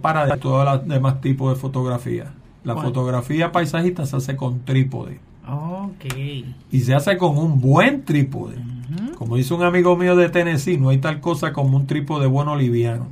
[0.00, 2.32] para de todos los demás tipos de fotografía.
[2.64, 5.18] La fotografía paisajista se hace con trípode.
[5.48, 6.14] Ok.
[6.70, 8.56] Y se hace con un buen trípode.
[9.18, 12.54] Como dice un amigo mío de Tennessee, no hay tal cosa como un trípode bueno
[12.54, 13.08] liviano.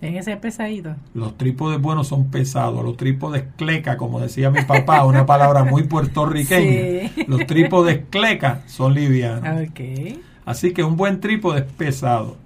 [0.00, 0.96] Tiene que ser pesadito.
[1.14, 2.82] Los trípodes buenos son pesados.
[2.82, 7.10] Los trípodes cleca, como decía mi papá, una palabra muy puertorriqueña.
[7.14, 7.24] Sí.
[7.28, 9.68] Los trípodes cleca son livianos.
[9.68, 9.80] Ok.
[10.44, 12.36] Así que un buen trípode es pesado.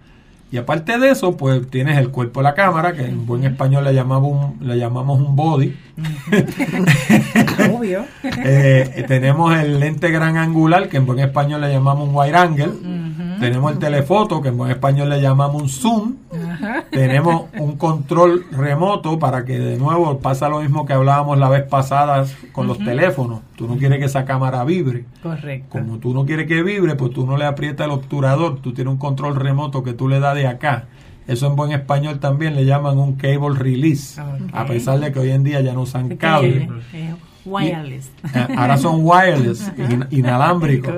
[0.50, 3.82] Y aparte de eso, pues tienes el cuerpo de la cámara, que en buen español
[3.84, 5.76] le llamamos un, le llamamos un body.
[7.74, 8.04] Obvio.
[8.22, 12.70] Eh, tenemos el lente gran angular, que en buen español le llamamos un wide angle.
[13.40, 16.14] Tenemos el telefoto, que en buen español le llamamos un zoom.
[16.90, 21.62] Tenemos un control remoto para que de nuevo pasa lo mismo que hablábamos la vez
[21.64, 23.40] pasada con los teléfonos.
[23.56, 25.04] Tú no quieres que esa cámara vibre.
[25.22, 25.68] Correcto.
[25.78, 28.92] Como tú no quieres que vibre, pues tú no le aprietas el obturador, tú tienes
[28.92, 30.84] un control remoto que tú le das de acá.
[31.26, 34.20] Eso en buen español también le llaman un cable release,
[34.52, 36.68] a pesar de que hoy en día ya no usan cable.
[36.92, 38.10] es wireless.
[38.34, 40.94] Eh, Ahora son wireless, in- inalámbricos.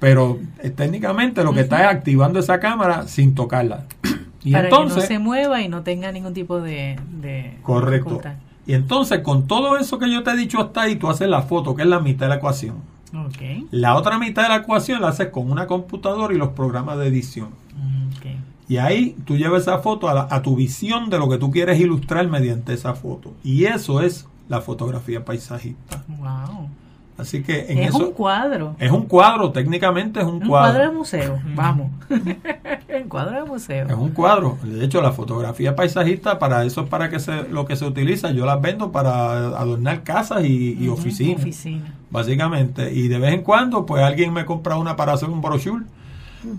[0.00, 3.84] Pero eh, técnicamente lo que está es activando esa cámara sin tocarla.
[4.44, 8.10] Y para entonces, que no se mueva y no tenga ningún tipo de, de correcto.
[8.10, 8.34] dificultad.
[8.66, 11.42] Y entonces, con todo eso que yo te he dicho hasta ahí, tú haces la
[11.42, 12.76] foto, que es la mitad de la ecuación.
[13.12, 13.66] Ok.
[13.72, 17.08] La otra mitad de la ecuación la haces con una computadora y los programas de
[17.08, 17.48] edición.
[18.68, 21.50] Y ahí tú llevas esa foto a, la- a tu visión de lo que tú
[21.50, 23.32] quieres ilustrar mediante esa foto.
[23.42, 26.04] Y eso es la fotografía paisajista.
[26.06, 26.68] Wow.
[27.18, 28.76] Así que en Es eso un cuadro.
[28.78, 30.98] es un cuadro, técnicamente es un, Un cuadro de cuadro.
[30.98, 31.38] museo.
[31.54, 31.90] Vamos.
[32.08, 33.86] un cuadro de museo.
[33.88, 34.56] Es un cuadro.
[34.62, 38.30] De hecho, la fotografía paisajista para eso es para que se, lo que se utiliza.
[38.30, 41.92] Yo las vendo para adornar casas y, y oficinas, Oficina.
[42.10, 42.92] básicamente.
[42.94, 45.84] Y de vez en cuando, pues alguien me compra una para hacer un brochure.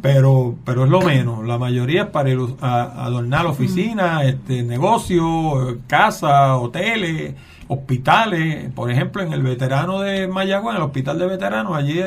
[0.02, 1.46] Pero, pero es lo menos.
[1.48, 7.34] La mayoría es para adornar oficinas, este, negocios, casas, hoteles,
[7.70, 8.70] hospitales.
[8.74, 12.02] Por ejemplo, en el veterano de Mayagüez, en el hospital de veteranos, allí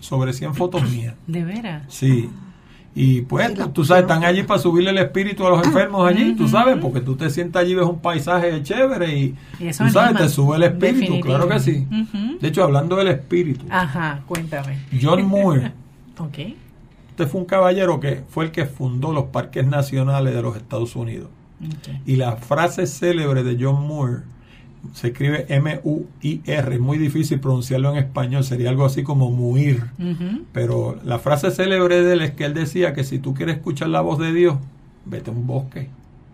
[0.00, 1.14] sobre 100 fotos mías.
[1.26, 1.82] De veras.
[1.88, 2.30] Sí.
[2.94, 6.34] Y pues, tú, tú sabes, están allí para subirle el espíritu a los enfermos allí,
[6.34, 9.90] tú sabes, porque tú te sientas allí, ves un paisaje chévere y, Y eso tú
[9.90, 11.24] sabes, te sube el espíritu, Definitivo.
[11.26, 11.86] claro que sí.
[12.40, 14.78] De hecho, hablando del espíritu, Ajá, cuéntame.
[15.00, 15.72] John Moore,
[16.18, 16.38] Ok.
[17.10, 20.96] este fue un caballero que fue el que fundó los parques nacionales de los Estados
[20.96, 21.28] Unidos.
[21.62, 21.94] ok.
[22.04, 24.22] Y la frase célebre de John Moore
[24.94, 29.84] se escribe M-U-I-R, es muy difícil pronunciarlo en español, sería algo así como muir.
[30.52, 33.88] Pero la frase célebre de él es que él decía que si tú quieres escuchar
[33.88, 34.56] la voz de Dios,
[35.04, 35.88] vete a un bosque.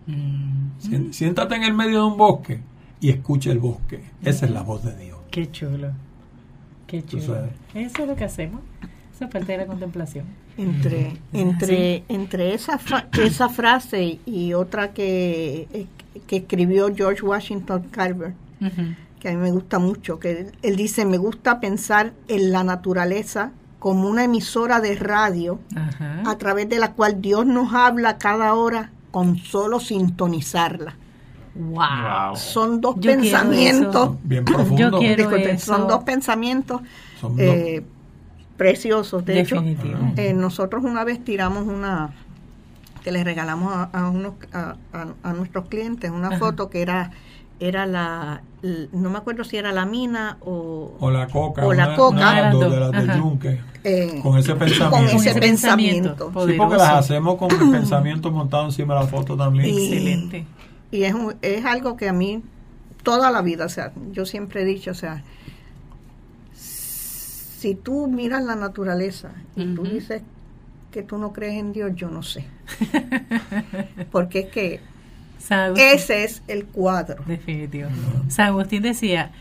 [0.07, 2.59] Mm, Siéntate en el medio de un bosque
[3.01, 4.01] y escucha el bosque.
[4.23, 5.17] Esa es la voz de Dios.
[5.31, 5.89] Qué chulo.
[6.87, 7.21] Qué chulo.
[7.73, 8.61] Eso es lo que hacemos.
[9.13, 10.25] Esa es parte de la contemplación.
[10.57, 15.67] Entre, entre, entre esa, fra- esa frase y otra que,
[16.27, 18.33] que escribió George Washington Carver,
[19.19, 23.51] que a mí me gusta mucho, que él, dice, me gusta pensar en la naturaleza
[23.79, 25.59] como una emisora de radio
[26.25, 30.95] a través de la cual Dios nos habla cada hora con solo sintonizarla.
[31.55, 32.35] Wow.
[32.35, 34.17] Son dos Yo pensamientos.
[34.23, 34.75] Bien profundo.
[34.77, 35.73] Yo quiero disculpen, eso.
[35.73, 36.81] son dos pensamientos
[37.21, 37.81] Son eh,
[38.57, 39.23] preciosos.
[39.23, 39.97] De hecho, Definitivo.
[40.17, 42.13] eh, nosotros una vez tiramos una
[43.05, 46.39] que les regalamos a, a unos a, a- a nuestros clientes una Ajá.
[46.39, 47.11] foto que era
[47.59, 48.41] era la
[48.93, 51.63] no me acuerdo si era la mina o, o la coca.
[51.67, 52.15] o la una- coca.
[52.17, 53.61] una de las del yunque.
[53.83, 54.89] eh, Con ese pensamiento.
[54.97, 56.15] con Sí, ese pensamiento.
[56.15, 56.57] pensamiento.
[56.57, 59.67] porque las hacemos con el pensamiento montado encima de la foto también.
[59.69, 60.45] Y- Excelente.
[60.89, 62.41] y es, un- es algo que a mí
[63.03, 65.23] toda la vida, o sea, yo siempre he dicho, o sea,
[66.51, 69.91] si tú miras la naturaleza y tú Ujú.
[69.93, 70.23] dices
[70.95, 72.45] que tú no crees en Dios, yo no sé.
[74.13, 74.79] Porque es que
[75.75, 77.21] ese es el cuadro.
[77.27, 77.89] Definitivo.
[78.29, 79.31] San Agustín decía,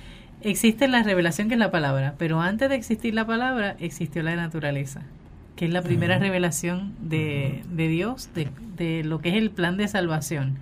[0.42, 4.34] existe la revelación que es la palabra, pero antes de existir la palabra existió la
[4.34, 5.02] naturaleza,
[5.54, 9.76] que es la primera revelación de, de Dios, de, de lo que es el plan
[9.76, 10.58] de salvación.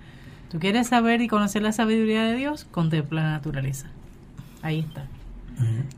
[0.51, 2.65] ¿Tú quieres saber y conocer la sabiduría de Dios?
[2.65, 3.87] Contempla la naturaleza.
[4.61, 5.07] Ahí está.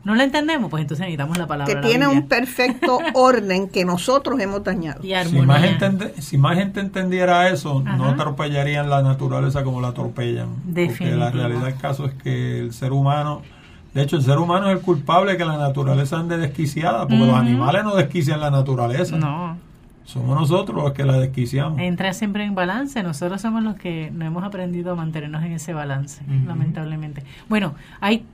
[0.04, 0.70] ¿No la entendemos?
[0.70, 1.80] Pues entonces necesitamos la palabra.
[1.80, 5.00] Que tiene un perfecto orden que nosotros hemos dañado.
[5.04, 9.80] y Si más, gente, ente- si más gente entendiera eso, no atropellarían la naturaleza como
[9.80, 10.48] la atropellan.
[10.72, 13.42] Porque la realidad del caso es que el ser humano,
[13.94, 17.16] de hecho, el ser humano es el culpable de que la naturaleza ande desquiciada, porque
[17.26, 19.16] los animales no desquician la naturaleza.
[19.16, 19.56] No,
[20.04, 21.80] Somos nosotros los que la desquiciamos.
[21.80, 23.02] entra siempre en balance.
[23.02, 27.24] Nosotros somos los que no hemos aprendido a mantenernos en ese balance, lamentablemente.
[27.48, 28.24] Bueno, hay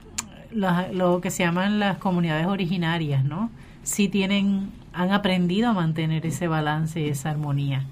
[0.55, 3.49] las- lo que se llaman las comunidades originarias, ¿no?
[3.83, 7.83] Sí tienen, han aprendido a mantener ese balance y esa armonía.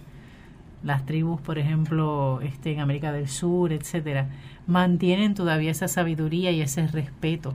[0.83, 4.29] las tribus, por ejemplo, este, en América del Sur, etcétera,
[4.65, 7.53] mantienen todavía esa sabiduría y ese respeto.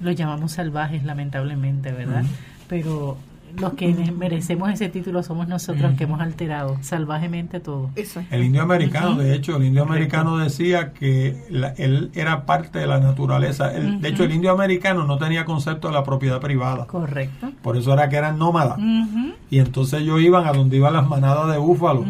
[0.00, 2.24] Los llamamos salvajes, lamentablemente, ¿verdad?
[2.68, 3.16] Pero
[3.58, 7.90] los que merecemos ese título somos nosotros que hemos alterado salvajemente todo.
[8.30, 11.36] El indio americano, de hecho, el indio americano decía que
[11.76, 13.68] él era parte de la naturaleza.
[13.68, 16.86] De hecho, el indio americano no tenía concepto de la propiedad privada.
[16.86, 17.52] Correcto.
[17.62, 18.78] Por eso era que eran nómadas.
[19.50, 22.04] Y entonces ellos iban a donde iban las manadas de búfalo.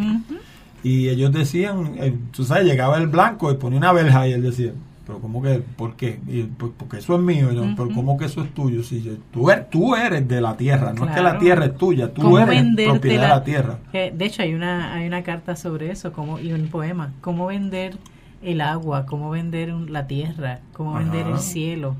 [0.82, 4.42] Y ellos decían, eh, tú sabes, llegaba el blanco y ponía una verja y él
[4.42, 4.72] decía,
[5.06, 5.62] pero ¿cómo que?
[5.76, 6.20] ¿Por qué?
[6.26, 7.48] Y, pues, porque eso es mío.
[7.76, 8.82] Pero ¿cómo que eso es tuyo?
[8.82, 12.12] Si tú, eres, tú eres de la tierra, no es que la tierra es tuya,
[12.12, 13.78] tú eres propiedad de la tierra.
[13.92, 17.12] de hecho, hay una, hay una carta sobre eso como y un poema.
[17.20, 17.96] ¿Cómo vender
[18.42, 19.06] el agua?
[19.06, 20.60] ¿Cómo vender la tierra?
[20.72, 21.96] ¿Cómo vender el cielo?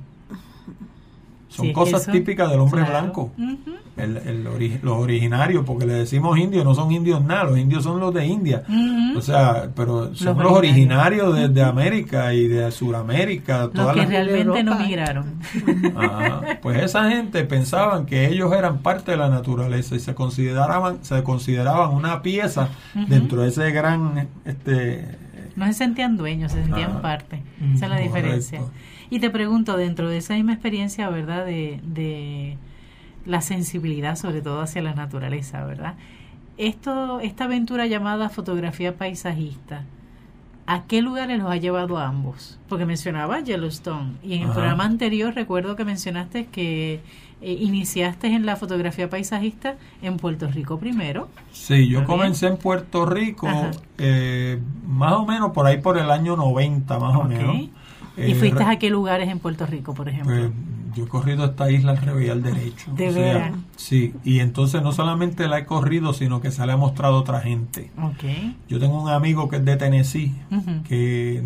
[1.54, 3.30] Son cosas típicas del hombre blanco.
[3.96, 8.00] el, el los originarios, porque le decimos indios, no son indios nada, los indios son
[8.00, 8.64] los de India.
[9.16, 13.70] O sea, pero son los, originarios de, América y de Sudamérica.
[13.72, 15.38] Los que realmente no migraron.
[16.60, 21.22] pues esa gente pensaban que ellos eran parte de la naturaleza y se consideraban, se
[21.22, 22.68] consideraban una pieza
[23.08, 24.28] dentro de ese gran...
[24.44, 25.24] este
[25.56, 27.42] No se sentían dueños, se sentían parte.
[27.74, 28.60] Esa es la diferencia.
[29.10, 31.44] Y te pregunto, dentro de esa misma experiencia, ¿verdad?
[31.44, 32.56] De, de
[33.26, 35.94] la sensibilidad, sobre todo hacia la naturaleza, ¿verdad?
[36.56, 39.82] Esto, esta aventura llamada fotografía paisajista,
[40.66, 42.58] ¿a qué lugares los ha llevado a ambos?
[42.68, 47.00] Porque mencionaba Yellowstone y en el programa anterior recuerdo que mencionaste que
[47.40, 51.28] eh, iniciaste en la fotografía paisajista en Puerto Rico primero.
[51.52, 53.48] Sí, yo comencé en Puerto Rico
[53.98, 57.56] eh, más o menos por ahí por el año 90, más o menos.
[57.56, 57.70] ¿Y
[58.16, 60.52] eh, fuiste a qué lugares en Puerto Rico, por ejemplo?
[60.94, 62.93] Yo he corrido esta isla al revés al derecho.
[62.94, 63.52] ¿De verdad?
[63.76, 67.41] Sí, y entonces no solamente la he corrido, sino que se la ha mostrado otra
[67.41, 67.91] gente.
[68.14, 68.56] Okay.
[68.69, 70.35] Yo tengo un amigo que es de Tennessee,
[70.88, 71.43] que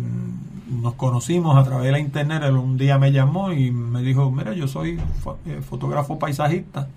[0.69, 2.43] nos conocimos a través de la internet.
[2.43, 4.99] Él un día me llamó y me dijo, mira, yo soy
[5.45, 6.87] eh, fotógrafo paisajista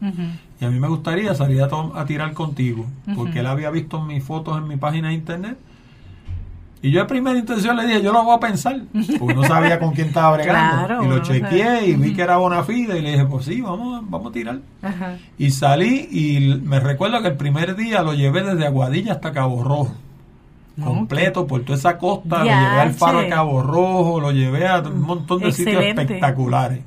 [0.60, 4.22] y a mí me gustaría salir a, a tirar contigo, porque él había visto mis
[4.22, 5.58] fotos en mi página de internet
[6.82, 8.82] y yo a primera intención le dije, yo lo voy a pensar,
[9.20, 11.02] porque no sabía con quién estaba bregando.
[11.04, 14.02] y lo chequeé y vi que era bona fide y le dije, pues sí, vamos,
[14.10, 14.58] vamos a tirar.
[15.38, 19.62] Y salí y me recuerdo que el primer día lo llevé desde Aguadilla hasta Cabo
[19.62, 19.94] Rojo.
[20.82, 24.80] Completo por toda esa costa, lo llevé al faro de Cabo Rojo, lo llevé a
[24.80, 26.80] un montón de sitios espectaculares.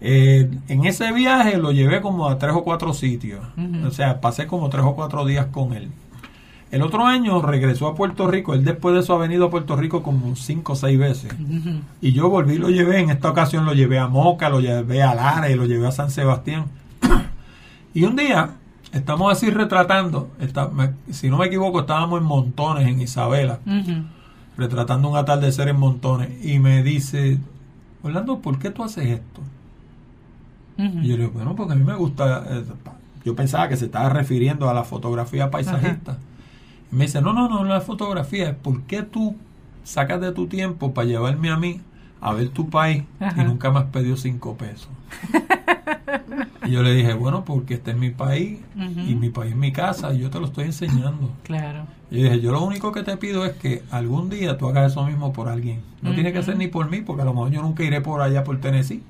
[0.00, 3.40] Eh, en ese viaje lo llevé como a tres o cuatro sitios.
[3.86, 5.90] O sea, pasé como tres o cuatro días con él.
[6.70, 8.52] El otro año regresó a Puerto Rico.
[8.52, 11.34] Él después de eso ha venido a Puerto Rico como cinco o seis veces.
[12.00, 13.00] Y yo volví y lo llevé.
[13.00, 15.92] En esta ocasión lo llevé a Moca, lo llevé a Lara y lo llevé a
[15.92, 16.66] San Sebastián.
[17.94, 18.50] y un día
[18.92, 20.30] estamos así retratando.
[21.10, 23.60] si no me equivoco, estábamos en Montones, en Isabela.
[24.58, 26.44] Retratando un atardecer en Montones.
[26.44, 27.38] Y me dice,
[28.02, 29.40] Orlando, ¿por qué tú haces esto?
[30.76, 32.44] Y yo le digo, bueno, porque a mí me gusta.
[32.46, 32.64] Eh,
[33.24, 36.18] yo pensaba que se estaba refiriendo a la fotografía paisajista
[36.90, 39.36] me dice, no, no, no, es fotografía, es por qué tú
[39.84, 41.80] sacas de tu tiempo para llevarme a mí
[42.20, 43.04] a ver tu país
[43.36, 44.88] y nunca me has pedido cinco pesos.
[46.64, 49.72] y yo le dije, bueno, porque este es mi país y mi país es mi
[49.72, 51.30] casa y yo te lo estoy enseñando.
[51.44, 51.84] Claro.
[52.10, 55.04] Y dije, yo lo único que te pido es que algún día tú hagas eso
[55.04, 55.80] mismo por alguien.
[56.00, 58.22] No tiene que ser ni por mí, porque a lo mejor yo nunca iré por
[58.22, 59.02] allá por Tennessee.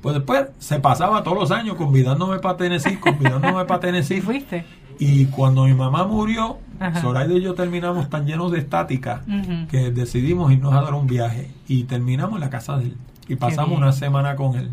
[0.00, 4.20] Pues después se pasaba todos los años convidándome para Tennessee, convidándome para Tennessee.
[4.20, 4.64] ¿Fuiste?
[4.98, 6.58] Y cuando mi mamá murió,
[7.00, 9.22] Zoraida y yo terminamos tan llenos de estática
[9.70, 12.96] que decidimos irnos a dar un viaje y terminamos en la casa de él.
[13.28, 14.70] Y pasamos una semana con él.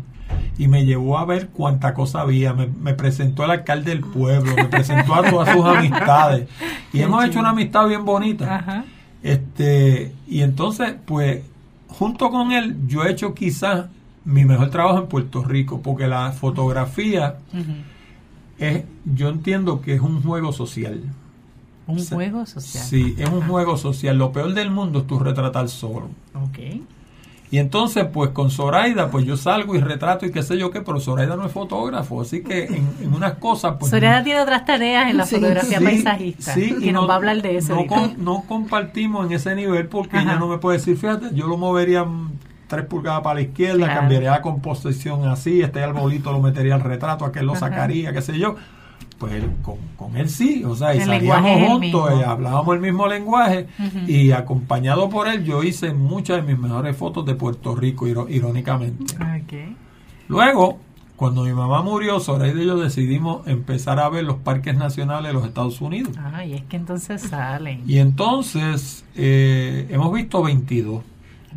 [0.58, 2.54] Y me llevó a ver cuánta cosa había.
[2.54, 6.48] Me, presentó al alcalde del pueblo, me presentó a todas sus amistades.
[6.92, 8.84] Y hemos hecho una amistad bien bonita.
[9.22, 11.42] Este, y entonces, pues,
[11.88, 13.86] junto con él, yo he hecho quizás
[14.24, 17.36] mi mejor trabajo en Puerto Rico, porque la fotografía
[18.58, 21.02] es, yo entiendo que es un juego social.
[21.86, 22.84] ¿Un juego social?
[22.84, 24.16] Sí, es un juego social.
[24.16, 26.08] Lo peor del mundo es tu retratar solo.
[26.34, 26.58] Ok.
[27.50, 30.80] Y entonces, pues con Zoraida, pues yo salgo y retrato y qué sé yo qué,
[30.80, 33.76] pero Zoraida no es fotógrafo, así que en, unas cosas...
[33.78, 37.42] Pues, Zoraida tiene otras tareas en la fotografía paisajista sí, y, nos va a hablar
[37.42, 37.76] de eso.
[38.18, 42.04] No, compartimos en ese nivel porque ella no me puede decir, fíjate, yo lo movería
[42.66, 47.24] tres pulgadas para la izquierda, cambiaría la composición así, este arbolito lo metería al retrato,
[47.24, 48.56] aquel lo sacaría, qué sé yo.
[49.26, 49.42] Pues
[49.96, 53.68] con, él sí, o sea, y salíamos juntos, y hablábamos el mismo lenguaje,
[54.06, 59.16] y acompañado por él, yo hice muchas de mis mejores fotos de Puerto Rico, irónicamente.
[60.28, 60.78] Luego,
[61.16, 65.32] cuando mi mamá murió, Zoraida y yo decidimos empezar a ver los parques nacionales de
[65.32, 66.12] los Estados Unidos.
[66.18, 67.82] Ah, y es que entonces salen.
[67.86, 71.02] Y entonces eh, hemos visto 22.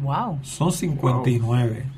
[0.02, 0.40] Wow.
[0.44, 1.74] Son 59.
[1.74, 1.98] De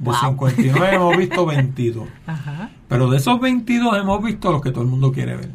[0.00, 0.14] Wow.
[0.14, 2.08] 59 hemos visto 22.
[2.26, 2.70] Ajá.
[2.88, 5.50] Pero de esos 22 hemos visto los que todo el mundo quiere ver.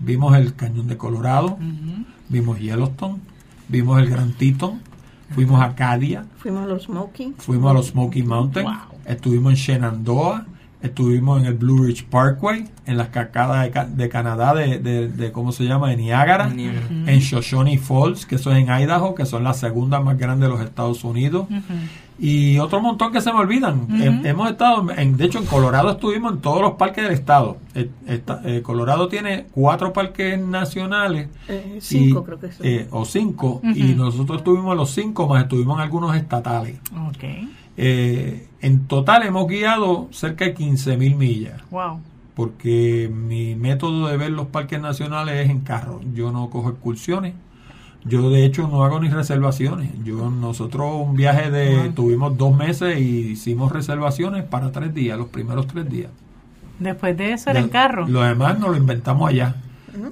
[0.00, 1.58] Vimos el Cañón de Colorado,
[2.28, 3.16] vimos Yellowstone,
[3.68, 4.80] vimos el Grand Teton,
[5.34, 7.34] fuimos a Acadia, Fuimos a los Smoking.
[7.38, 8.98] fuimos a los Smoky Mountains, Wow.
[9.06, 10.46] estuvimos en Shenandoah,
[10.82, 15.08] estuvimos en el Blue Ridge Parkway, en las cascadas de, Ca- de Canadá, de, de-
[15.08, 15.88] de- ¿cómo se llama?
[15.88, 16.86] De Niágara, Niágara.
[16.90, 20.54] en Shoshone Falls, que eso es en Idaho, que son las segundas más grandes de
[20.54, 21.46] los Estados Unidos.
[22.18, 23.88] Y otro montón que se me olvidan.
[24.00, 27.56] He- hemos estado, en, de hecho, en Colorado estuvimos en todos los parques del estado.
[27.74, 31.28] Eh, esta- eh, Colorado tiene cuatro parques nacionales.
[31.48, 32.66] Eh, y- cinco creo que son.
[32.90, 36.78] o cinco, y nosotros estuvimos en los cinco, más estuvimos en algunos estatales.
[37.08, 37.24] Ok.
[37.76, 41.98] Eh, en total hemos guiado cerca de 15 mil millas, Wow.
[42.34, 46.00] porque mi método de ver los parques nacionales es en carro.
[46.14, 47.34] Yo no cojo excursiones.
[48.04, 49.90] Yo de hecho no hago ni reservaciones.
[50.04, 55.28] Yo nosotros un viaje de tuvimos dos meses y hicimos reservaciones para tres días, los
[55.28, 56.10] primeros tres días.
[56.78, 58.06] Después de eso era en carro.
[58.06, 59.56] Lo demás nos lo inventamos allá.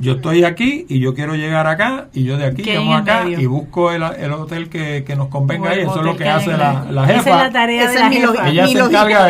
[0.00, 2.94] Yo estoy aquí y yo quiero llegar acá y yo de aquí ¿Qué hay llamo
[2.96, 3.40] acá medio?
[3.40, 5.74] y busco el, el hotel que, que nos convenga.
[5.74, 7.36] Eso es lo que hace la, la Esa es jefa.
[7.44, 8.48] la tarea de la jefa.
[8.48, 9.26] Ella Mi se encarga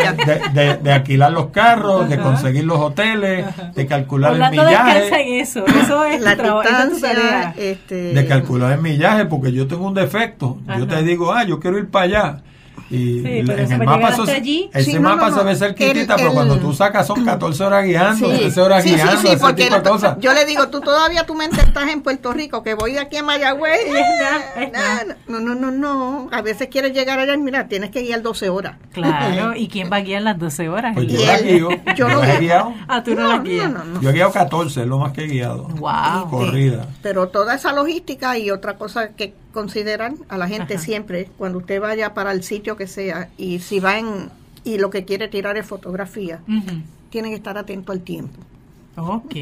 [0.52, 5.64] de, de- alquilar los carros, de conseguir los hoteles, de calcular el en millaje, eso.
[5.66, 7.54] Eso es La distancia, tarea.
[7.56, 10.58] este, de calcular el millaje, porque yo tengo un defecto.
[10.78, 12.38] Yo te digo, ah, yo quiero ir para allá.
[12.92, 15.58] Y Sí, en el mapa se- allí- ese Sí, no, mapa no, se ve no.
[15.58, 18.94] cerquitita, El- pero el- cuando tú sacas son 14 horas guiando, 13 horas sí, sí,
[18.96, 20.16] guiando, sí, ese porque tipo de la- cosas.
[20.20, 23.16] yo le digo, tú todavía tu mente estás en Puerto Rico, que voy de aquí
[23.16, 23.80] a Mayagüez.
[25.28, 26.28] No, no, no, no.
[26.32, 28.76] A veces quieres llegar allá y mira, tienes que guiar 12 horas.
[28.92, 30.92] Claro, ¿y quién va a guiar las 12 horas?
[30.94, 32.74] Pues El yo la guío, yo yo no- he guiado.
[32.88, 33.70] Ah, tú no, las guías.
[33.70, 34.00] no, no.
[34.00, 35.64] Yo he guiado 14, es lo más que he guiado.
[35.68, 36.28] Wow.
[36.30, 36.86] Corrida.
[37.02, 40.82] Pero toda esa logística y otra cosa que consideran a la gente Ajá.
[40.84, 44.30] siempre, cuando usted vaya para el sitio que sea, y si va en,
[44.64, 46.40] y lo que quiere tirar es fotografía,
[47.10, 48.38] tiene que estar atento al tiempo.
[48.96, 49.34] Ok.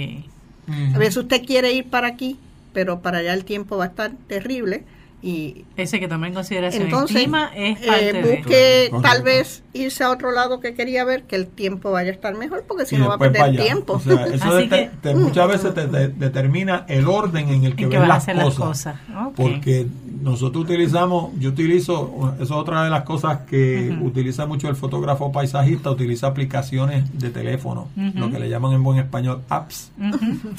[0.94, 2.38] A veces usted quiere ir para aquí,
[2.72, 4.84] pero para allá el tiempo va a estar terrible
[5.22, 9.62] y Ese que toma en consideración entonces el clima es eh, parte busque tal vez
[9.72, 12.86] irse a otro lado que quería ver que el tiempo vaya a estar mejor porque
[12.86, 13.94] si y no va a perder tiempo.
[13.94, 17.48] O sea, eso Así de- te- que- te- muchas veces te, te- determina el orden
[17.50, 18.84] en el que En que ves vas a las hacer cosas.
[19.08, 19.32] las cosas.
[19.36, 19.86] Porque
[20.22, 25.30] nosotros utilizamos, yo utilizo, eso es otra de las cosas que utiliza mucho el fotógrafo
[25.32, 29.90] paisajista, utiliza aplicaciones de teléfono, lo que le llaman en buen español apps.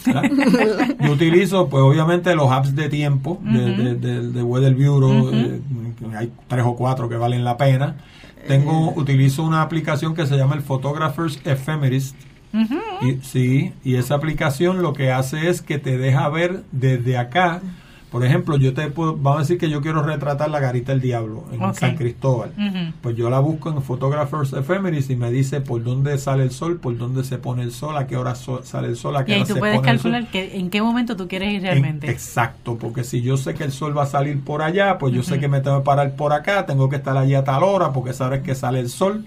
[0.06, 0.24] ¿verdad?
[1.00, 5.62] Yo utilizo, pues obviamente, los apps de tiempo de- de- de Weather Bureau, eh,
[6.16, 7.96] hay tres o cuatro que valen la pena.
[8.48, 12.16] Tengo, utilizo una aplicación que se llama el Photographer's Ephemerist.
[13.02, 17.62] Y, sí, y esa aplicación lo que hace es que te deja ver desde acá.
[18.12, 21.00] Por ejemplo, yo te puedo, vamos a decir que yo quiero retratar la garita del
[21.00, 21.74] diablo en.
[21.74, 22.52] San Cristóbal.
[23.02, 26.78] Pues yo la busco en Photographers Ephemeris y me dice por dónde sale el sol,
[26.78, 29.32] por dónde se pone el sol, a qué hora so- sale el sol, a qué
[29.32, 30.12] Y ahí hora tú se puedes pone el sol.
[30.12, 32.12] calcular que, en qué momento tú quieres ir En- realmente.
[32.12, 35.24] exacto, porque si yo sé que el sol va a salir por allá, pues yo
[35.24, 37.94] sé que me tengo que parar por acá, tengo que estar allí a tal hora,
[37.94, 39.24] porque sabes que sale el sol.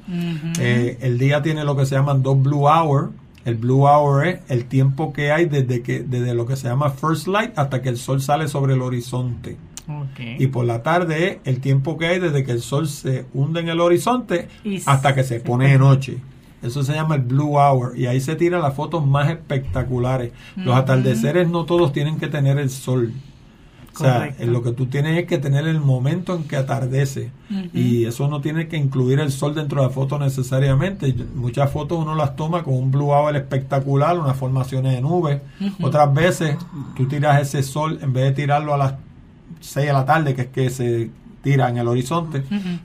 [0.61, 3.13] Eh, el día tiene lo que se llaman dos blue hour.
[3.45, 6.91] El blue hour es el tiempo que hay desde que desde lo que se llama
[6.91, 9.57] first light hasta que el sol sale sobre el horizonte.
[9.87, 10.21] Ok.
[10.39, 13.61] Y por la tarde es el tiempo que hay desde que el sol se hunde
[13.61, 16.19] en el horizonte Y hasta que se pone de noche.
[16.63, 20.33] Eso se llama el blue hour y ahí se tiran las fotos más espectaculares.
[20.57, 23.13] Los atardeceres no todos tienen que tener el sol.
[23.95, 27.31] O sea, lo que tú tienes es que tener el momento en que atardece.
[27.73, 31.15] Y eso no tiene que incluir el sol dentro de la foto necesariamente.
[31.35, 35.41] Muchas fotos uno las toma con un blue hour espectacular, unas formaciones de nubes.
[35.81, 36.57] Otras veces
[36.97, 38.95] tú tiras ese sol, en vez de tirarlo a las
[39.61, 41.11] 6 de la tarde, que es que se
[41.43, 42.43] tira en el horizonte,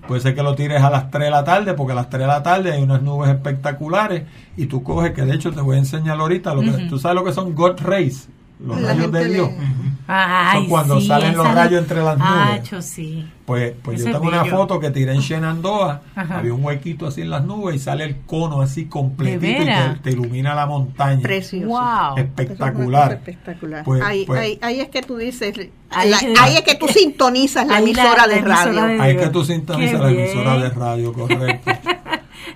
[0.07, 2.21] puede ser que lo tires a las 3 de la tarde, porque a las 3
[2.21, 4.23] de la tarde hay unas nubes espectaculares
[4.57, 7.15] y tú coges, que de hecho te voy a enseñar ahorita, lo que, tú sabes
[7.15, 8.27] lo que son God Rays,
[8.59, 9.49] los La rayos de Dios.
[9.51, 12.59] le- Ay, Son cuando sí, salen los rayos entre las nubes.
[12.61, 13.27] Acho, sí.
[13.45, 16.39] Pues, pues Eso yo es tengo una foto que tiré en Shenandoah, Ajá.
[16.39, 19.99] había un huequito así en las nubes y sale el cono así completito y te,
[20.01, 21.21] te ilumina la montaña.
[21.21, 21.67] precioso.
[21.67, 22.17] Wow.
[22.17, 23.13] Espectacular.
[23.13, 23.83] Espectacular.
[23.83, 25.53] Pues- ahí, pues- ahí, ahí es que tú dices,
[25.91, 29.01] Ahí la- es ahí es que tú sintonizas la emisora de radio.
[29.01, 30.61] Ahí es que tú sintonizas Qué la emisora bien.
[30.63, 31.71] de radio, correcto.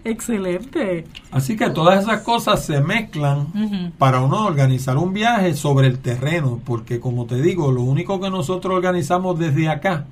[0.05, 1.05] Excelente.
[1.31, 6.59] Así que todas esas cosas se mezclan para uno organizar un viaje sobre el terreno,
[6.65, 10.05] porque como te digo, lo único que nosotros organizamos desde acá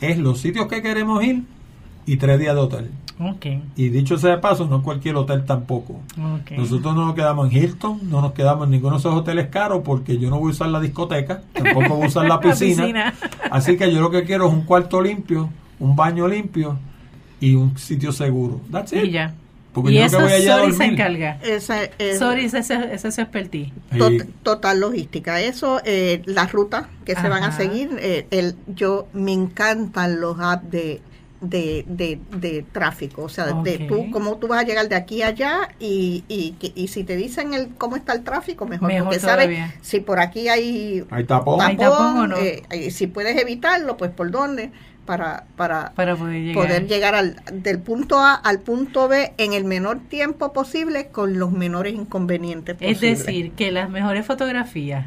[0.00, 1.42] es los sitios que queremos ir
[2.06, 2.90] y tres días de hotel.
[3.18, 3.62] Okay.
[3.76, 6.00] Y dicho sea de paso, no cualquier hotel tampoco.
[6.40, 6.58] Okay.
[6.58, 9.82] Nosotros no nos quedamos en Hilton, no nos quedamos en ninguno de esos hoteles caros
[9.84, 12.82] porque yo no voy a usar la discoteca, tampoco voy a usar la piscina.
[12.82, 13.14] piscina.
[13.50, 16.78] Así que yo lo que quiero es un cuarto limpio, un baño limpio
[17.42, 18.60] y un sitio seguro.
[18.70, 19.04] That's it.
[19.04, 19.34] Y ya.
[19.72, 21.38] Porque y yo lo eso que voy allá a Sori se encarga.
[21.42, 23.72] Esa es Sori, es su expertise.
[23.92, 25.40] tot- total logística.
[25.40, 30.38] Eso, eh, las rutas que se van a seguir, eh, el, yo me encantan los
[30.40, 31.00] apps de,
[31.40, 33.22] de, de, de tráfico.
[33.22, 36.88] O sea, de tú, cómo tú vas a llegar de aquí a allá y, y,
[36.88, 38.88] si te dicen el cómo está el tráfico, mejor.
[38.88, 41.62] Mejor porque sabes si por aquí hay tapón.
[41.62, 42.36] Hay tapón, tapón o no.
[42.36, 44.70] eh, si puedes evitarlo, pues por dónde,
[45.06, 46.64] para, para, Para poder llegar.
[46.66, 51.38] poder llegar al, del punto A al punto B en el menor tiempo posible con
[51.38, 53.26] los menores inconvenientes Es posibles.
[53.26, 55.06] decir, que las mejores fotografías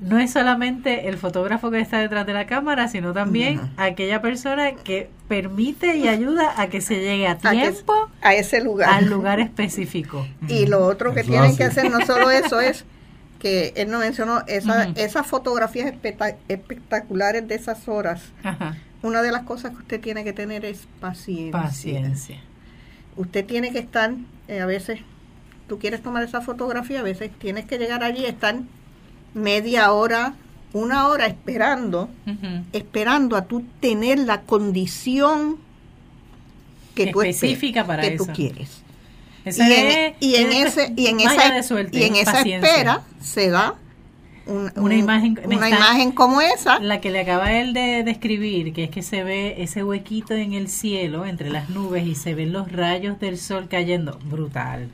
[0.00, 4.72] no es solamente el fotógrafo que está detrás de la cámara, sino también aquella persona
[4.72, 8.88] que permite y ayuda a que se llegue a tiempo a ese lugar.
[8.94, 10.26] al lugar específico.
[10.48, 12.86] Y lo otro que Eso tienen que hacer no solo eso es
[13.40, 18.22] que él nos mencionó esa, esas fotografías especta- espectaculares de esas horas.
[18.44, 18.76] Ajá.
[19.02, 21.52] Una de las cosas que usted tiene que tener es paciencia.
[21.60, 22.40] Paciencia.
[23.16, 24.12] Usted tiene que estar,
[24.46, 25.00] eh, a veces,
[25.68, 28.56] tú quieres tomar esa fotografía, a veces tienes que llegar allí, estar
[29.34, 30.34] media hora,
[30.72, 32.08] una hora esperando,
[32.72, 35.56] esperando a tú tener la condición
[36.94, 38.26] que tú espe- Específica para que eso.
[38.26, 38.82] tú quieres.
[39.44, 42.40] Y, es- en, y en es ese y en esa de suerte, y en esa
[42.42, 43.74] espera se da
[44.46, 48.02] un- Una un- imagen- una está- imagen como esa La que le acaba él de
[48.04, 52.14] describir, que es que se ve ese huequito en el cielo entre las nubes y
[52.14, 54.18] se ven los rayos del sol cayendo.
[54.24, 54.88] Brutal.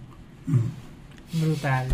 [1.33, 1.87] Brutal.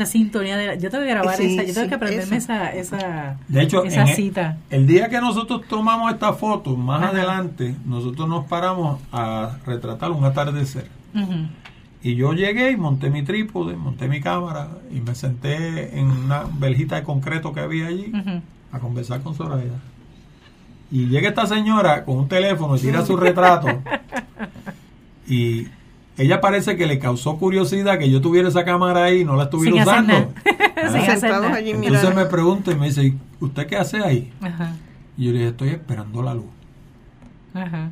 [0.00, 2.36] Esa sintonía de la- Yo tengo que grabar Sí, esa, yo tengo sí, que aprenderme
[2.36, 4.56] esa, esa, De hecho, esa e- cita.
[4.70, 7.10] El día que nosotros tomamos esta foto, más Ajá.
[7.10, 10.86] adelante, nosotros nos paramos a retratar un atardecer.
[12.02, 16.44] Y yo llegué y monté mi trípode, monté mi cámara y me senté en una
[16.58, 18.10] veljita de concreto que había allí
[18.72, 19.80] a conversar con Soraya.
[20.90, 23.68] Y llega esta señora con un teléfono y tira su retrato.
[25.28, 25.68] Y
[26.20, 29.44] ella parece que le causó curiosidad que yo tuviera esa cámara ahí y no la
[29.44, 30.12] estuviera Sin hacer usando.
[30.12, 30.90] nada.
[30.90, 31.56] Sin hacer sentados nada.
[31.56, 34.32] allí Entonces me pregunta y me dice, "¿Y ¿usted qué hace ahí?
[34.40, 34.74] Ajá.
[35.16, 36.46] Y yo le dije, estoy esperando la luz.
[37.54, 37.90] Ajá.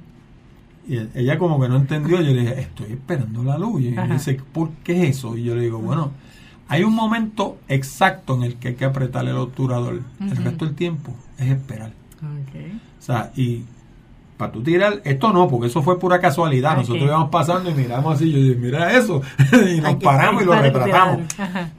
[0.88, 3.82] Y ella como que no entendió, yo le dije, estoy esperando la luz.
[3.82, 4.14] Y ella Ajá.
[4.14, 5.36] dice, ¿por qué es eso?
[5.36, 6.12] Y yo le digo, bueno,
[6.68, 10.00] hay un momento exacto en el que hay que apretar el obturador.
[10.20, 10.42] El Ujú.
[10.44, 11.92] resto del tiempo es esperar.
[12.22, 12.72] Ok.
[12.98, 13.64] O sea, y
[14.38, 16.70] para tú tirar, esto no, porque eso fue pura casualidad.
[16.76, 19.20] Nosotros íbamos pasando y miramos así, yo dije, mira eso,
[19.52, 21.20] y nos paramos y lo retratamos.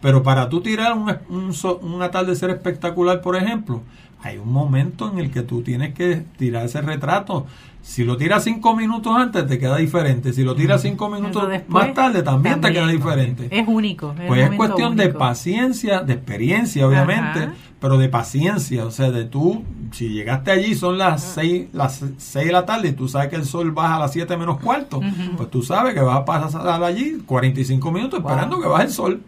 [0.01, 3.81] Pero para tú tirar un, un, so- un atardecer espectacular, por ejemplo,
[4.21, 7.47] hay un momento en el que tú tienes que tirar ese retrato.
[7.81, 10.31] Si lo tiras cinco minutos antes, te queda diferente.
[10.33, 13.47] Si lo tiras cinco minutos después, más tarde, también, te queda diferente.
[13.49, 14.13] Es único.
[14.19, 17.53] Es Pues es cuestión de paciencia, de experiencia, obviamente, Ajá.
[17.79, 18.85] pero de paciencia.
[18.85, 22.89] O sea, de tú, si llegaste allí, son las seis, las seis de la tarde
[22.89, 24.99] y tú sabes que el sol baja a las siete menos cuarto,
[25.35, 28.29] pues tú sabes que vas a pasar allí 45 minutos Wow.
[28.31, 29.21] esperando que baje el sol.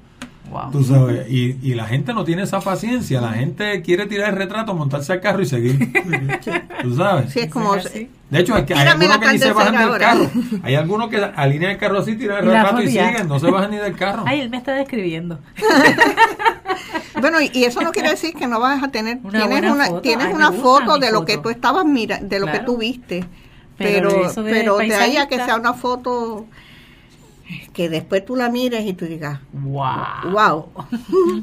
[0.51, 0.69] Wow.
[0.69, 3.21] Tú sabes, y, y la gente no tiene esa paciencia.
[3.21, 5.79] La gente quiere tirar el retrato, montarse al carro y seguir.
[6.81, 7.31] Tú sabes.
[7.31, 7.75] sí es como.
[7.75, 10.29] De hecho, hay, que- hay algunos que ni se bajan del carro.
[10.63, 13.71] Hay algunos que alinean el carro así, tiran el retrato y siguen, no se bajan
[13.71, 14.23] ni del carro.
[14.25, 15.39] Ay, él me está describiendo.
[17.21, 20.01] bueno y, eso no quiere decir que no vas a tener Una tienes una foto.
[20.01, 23.25] tienes Ay, una foto de lo que tú estabas mira de lo que tú viste
[23.77, 26.47] Pero pero de pero de ahí a que sea una foto
[27.73, 30.31] que después tú la mires y tú digas Wow.
[30.31, 30.69] wow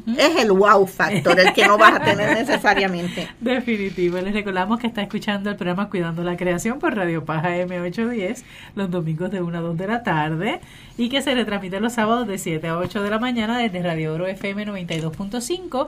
[0.17, 4.17] es el wow factor el que no vas a tener necesariamente Definitivo.
[4.19, 8.43] Les recordamos que está escuchando el programa Cuidando la Creación por Radio Paja M810
[8.75, 10.59] los domingos de 1 a 2 de la tarde
[10.97, 14.13] y que se retransmite los sábados de 7 a 8 de la mañana desde Radio
[14.13, 15.87] Oro FM 92.5.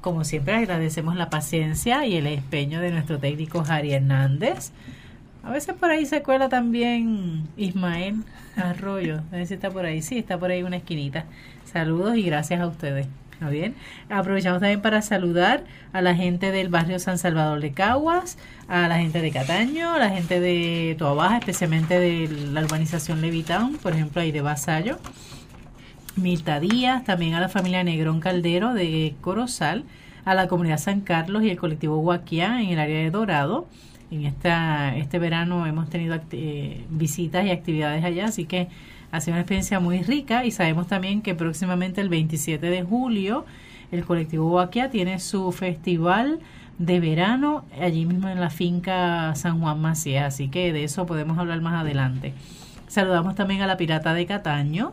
[0.00, 4.70] Como siempre agradecemos la paciencia y el empeño de nuestro técnico Jari Hernández.
[5.46, 8.24] A veces por ahí se cuela también Ismael
[8.56, 9.20] Arroyo.
[9.30, 10.02] A ver si está por ahí.
[10.02, 11.24] Sí, está por ahí una esquinita.
[11.64, 13.06] Saludos y gracias a ustedes.
[13.30, 13.76] ¿Está bien?
[14.10, 18.98] Aprovechamos también para saludar a la gente del barrio San Salvador de Caguas, a la
[18.98, 24.22] gente de Cataño, a la gente de Toabaja, especialmente de la urbanización Levitown, por ejemplo,
[24.22, 24.98] ahí de Vasallo.
[26.16, 29.84] Mirta Díaz, también a la familia Negrón Caldero de Corozal,
[30.24, 33.68] a la comunidad San Carlos y el colectivo Huaquiá en el área de Dorado.
[34.10, 38.68] En esta, este verano hemos tenido eh, visitas y actividades allá, así que
[39.10, 43.44] ha sido una experiencia muy rica y sabemos también que próximamente el 27 de julio
[43.92, 46.40] el colectivo Huaquia tiene su festival
[46.78, 51.38] de verano allí mismo en la finca San Juan Macías, así que de eso podemos
[51.38, 52.34] hablar más adelante.
[52.86, 54.92] Saludamos también a la Pirata de Cataño,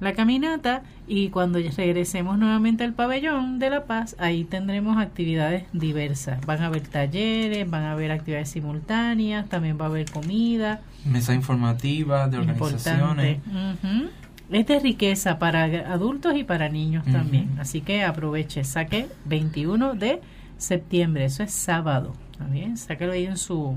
[0.00, 6.44] la caminata y cuando regresemos nuevamente al pabellón de La Paz, ahí tendremos actividades diversas.
[6.46, 10.80] Van a haber talleres, van a haber actividades simultáneas, también va a haber comida.
[11.04, 13.38] Mesa informativa de organizaciones.
[14.50, 17.50] Es de riqueza para adultos y para niños también.
[17.60, 20.20] Así que aproveche, saque 21 de
[20.58, 22.14] septiembre, eso es sábado.
[22.32, 23.76] ¿Está Sáquelo ahí en su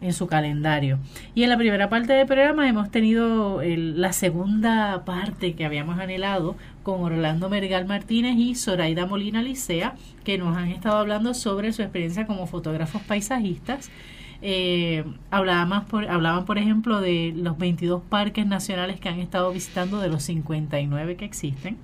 [0.00, 0.98] en su calendario.
[1.34, 6.56] Y en la primera parte del programa hemos tenido la segunda parte que habíamos anhelado
[6.82, 11.82] con Orlando Mergal Martínez y Zoraida Molina Licea, que nos han estado hablando sobre su
[11.82, 13.90] experiencia como fotógrafos paisajistas.
[14.42, 20.00] Eh, hablaban, por, hablaban, por ejemplo, de los 22 parques nacionales que han estado visitando
[20.00, 21.78] de los 59 que existen.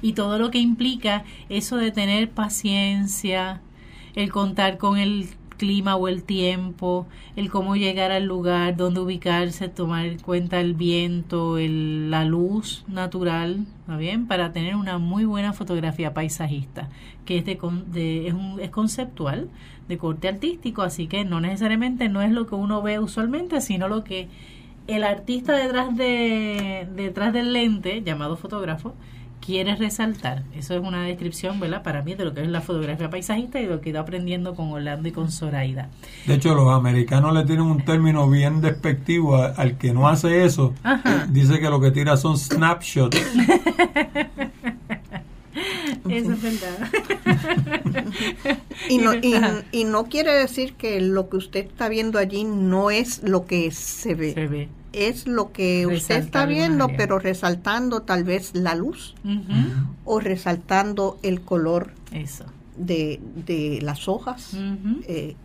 [0.00, 3.60] Y todo lo que implica eso de tener paciencia,
[4.14, 9.68] el contar con el clima o el tiempo, el cómo llegar al lugar, dónde ubicarse,
[9.68, 14.26] tomar en cuenta el viento, el, la luz natural, ¿está bien?
[14.26, 16.88] Para tener una muy buena fotografía paisajista,
[17.26, 19.50] que es, de, es, un, es conceptual,
[19.88, 23.88] de corte artístico, así que no necesariamente no es lo que uno ve usualmente, sino
[23.88, 24.28] lo que
[24.86, 28.94] el artista detrás de detrás del lente, llamado fotógrafo,
[29.44, 30.42] quieres resaltar.
[30.54, 31.82] Eso es una descripción, ¿verdad?
[31.82, 34.00] Para mí de lo que es la fotografía paisajista y de lo que he ido
[34.00, 35.88] aprendiendo con Orlando y con Zoraida.
[36.26, 40.74] De hecho, los americanos le tienen un término bien despectivo al que no hace eso.
[41.30, 43.18] Dice que lo que tira son snapshots.
[46.08, 46.88] Eso es verdad.
[48.88, 49.12] y, no,
[49.72, 53.70] y, no quiere decir que lo que usted está viendo allí no es lo que
[53.72, 54.32] se ve.
[54.32, 59.14] Se ve es lo que usted está viendo, pero resaltando tal vez la luz
[60.04, 62.44] o resaltando el color eso.
[62.76, 64.56] De, de las hojas.
[65.06, 65.36] Eh,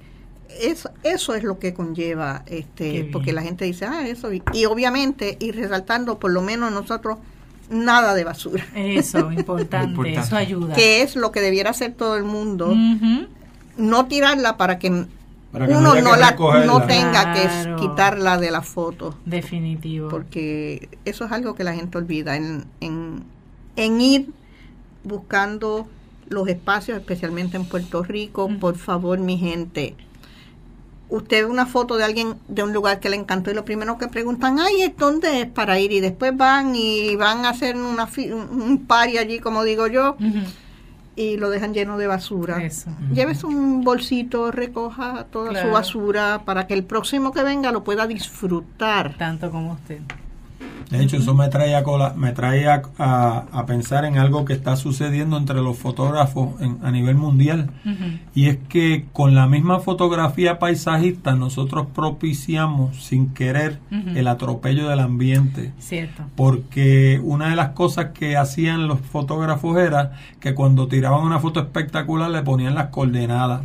[0.62, 5.38] eso, eso es lo que conlleva, este, porque la gente dice, ah, eso, y, obviamente,
[5.40, 7.18] y resaltando por lo menos nosotros,
[7.72, 8.66] nada de basura.
[8.76, 10.76] Eso, importante, eso ayuda.
[10.76, 12.76] Que es lo que debiera hacer todo el mundo.
[13.78, 15.08] No tirarla para que
[15.54, 16.36] uno no, la,
[16.66, 19.16] no tenga que quitarla de la foto.
[19.26, 20.10] Definitivo.
[20.10, 23.24] Porque eso es algo que la gente olvida, en, en,
[23.76, 24.30] en ir
[25.04, 25.88] buscando
[26.28, 28.50] los espacios, especialmente en Puerto Rico.
[28.60, 29.96] Por favor, mi gente,
[31.10, 34.00] usted ve una foto de alguien de un lugar que le encantó y lo primero
[34.00, 35.92] que preguntan, ay, ¿dónde es para ir?
[35.92, 40.18] Y después van y van a hacer una, un party allí, como digo yo
[41.16, 42.64] y lo dejan lleno de basura.
[42.64, 42.90] Eso.
[43.14, 48.08] Llévese un bolsito, recoja toda su basura para que el próximo que venga lo pueda
[48.08, 49.16] disfrutar.
[49.18, 50.00] Tanto como usted.
[50.94, 51.84] De hecho, eso me trae, a,
[52.16, 56.50] me trae a, pensar en algo que está sucediendo entre los fotógrafos
[56.84, 57.72] a nivel mundial.
[58.36, 63.80] Y es que con la misma fotografía paisajista nosotros propiciamos sin querer
[64.16, 65.72] el atropello del ambiente.
[65.80, 66.26] Cierto.
[66.36, 71.60] Porque una de las cosas que hacían los fotógrafos era que cuando tiraban una foto
[71.60, 73.64] espectacular le ponían las coordenadas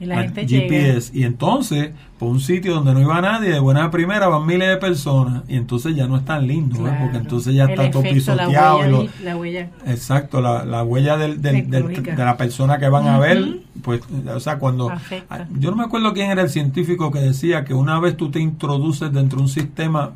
[0.00, 1.10] Y la a gente GPS.
[1.16, 4.66] Y entonces, por un sitio donde no iba nadie, de buena a primera van miles
[4.68, 5.42] de personas.
[5.46, 6.78] Y entonces ya no es tan lindo.
[6.78, 6.96] Claro.
[7.02, 8.78] porque entonces ya El está todo efecto, la pisoteado.
[8.78, 9.68] huella y lo- di- la huella.
[9.86, 14.00] Exacto, la, la huella del, del- de la persona que van a ver, pues,
[14.34, 14.88] o sea, cuando...
[14.90, 15.46] Afecta.
[15.58, 18.40] Yo no me acuerdo quién era el científico que decía que una vez tú te
[18.40, 20.12] introduces dentro de un sistema,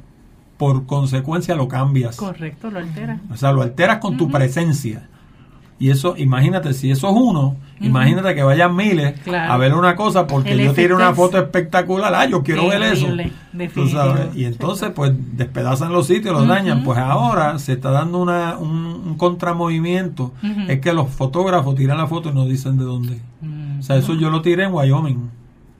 [0.57, 2.17] por consecuencia lo cambias.
[2.17, 3.19] Correcto, lo altera.
[3.31, 5.09] O sea, lo alteras con tu presencia.
[5.85, 9.53] Y eso, imagínate, si eso es uno, imagínate que vayan miles Claro.
[9.53, 12.81] a ver una cosa porque El yo tiré una foto espectacular, ah, yo quiero ver
[12.85, 13.07] eso.
[13.75, 16.85] Tú sabes, y entonces pues despedazan los sitios, los dañan.
[16.85, 18.71] Pues ahora se está dando una, un,
[19.05, 20.33] un contramovimiento.
[20.69, 23.21] Es que los fotógrafos tiran la foto y no dicen de dónde.
[23.79, 25.29] O sea, eso yo lo tiré en Wyoming.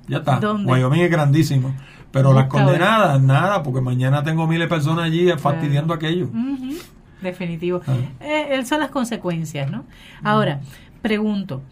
[0.07, 0.37] Ya está.
[0.39, 0.71] ¿Dónde?
[0.71, 1.75] Wyoming es grandísimo.
[2.11, 6.29] Pero las condenadas, nada, porque mañana tengo miles de personas allí fastidiando aquello.
[7.25, 7.81] Definitivo.
[7.87, 7.97] Ah.
[8.21, 9.85] Eh, son las consecuencias, ¿no?
[10.23, 10.61] Ahora,
[11.03, 11.63] pregunto.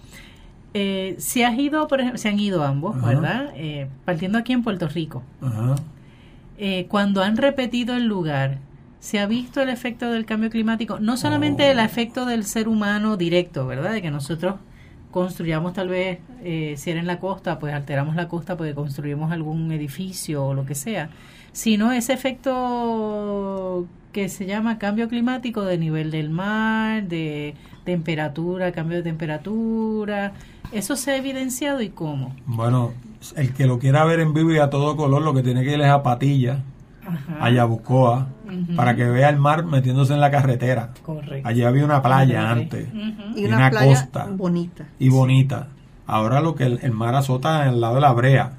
[0.75, 3.07] eh, si has ido, por ejemplo, se han ido ambos, Ajá.
[3.09, 3.53] ¿verdad?
[3.55, 5.23] Eh, partiendo aquí en Puerto Rico.
[5.41, 5.77] Ajá.
[6.59, 8.59] eh, cuando han repetido el lugar,
[9.01, 10.99] ¿se ha visto el efecto del cambio climático?
[11.01, 11.73] No solamente Oh.
[11.73, 13.93] el efecto del ser humano directo, ¿verdad?
[13.93, 14.55] De que nosotros
[15.11, 19.31] construyamos tal vez, eh, si era en la costa, pues alteramos la costa porque construimos
[19.33, 21.11] algún edificio o lo que sea,
[21.53, 28.99] sino ese efecto que se llama cambio climático de nivel del mar, de temperatura, cambio
[28.99, 30.33] de temperatura.
[30.71, 32.35] ¿Eso se ha evidenciado y cómo?
[32.47, 32.93] Bueno,
[33.37, 35.73] el que lo quiera ver en vivo y a todo color, lo que tiene que
[35.75, 36.61] ir es a Patilla,
[37.07, 37.45] Ajá.
[37.45, 38.29] a Yabucoa,
[38.77, 40.91] para que vea el mar metiéndose en la carretera.
[41.03, 41.49] Correcto.
[41.49, 42.87] Allí había una playa antes.
[43.35, 44.27] Y Y una, una playa costa.
[44.31, 44.85] bonita.
[44.99, 45.69] y bonita.
[46.07, 48.53] Ahora lo que el, el mar azota al lado de la brea,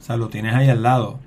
[0.00, 1.20] o sea, lo tienes ahí al lado.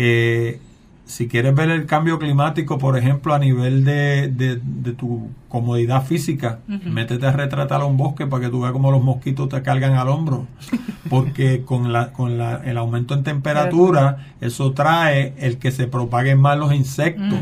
[0.00, 0.60] Eh,
[1.06, 6.04] si quieres ver el cambio climático, por ejemplo, a nivel de, de- de tu comodidad
[6.04, 9.62] física, métete a retratar a un bosque para que tú veas cómo los mosquitos te
[9.62, 10.46] cargan al hombro.
[11.08, 16.38] Porque con, la, con la, el aumento en temperatura, eso trae el que se propaguen
[16.38, 17.38] más los insectos.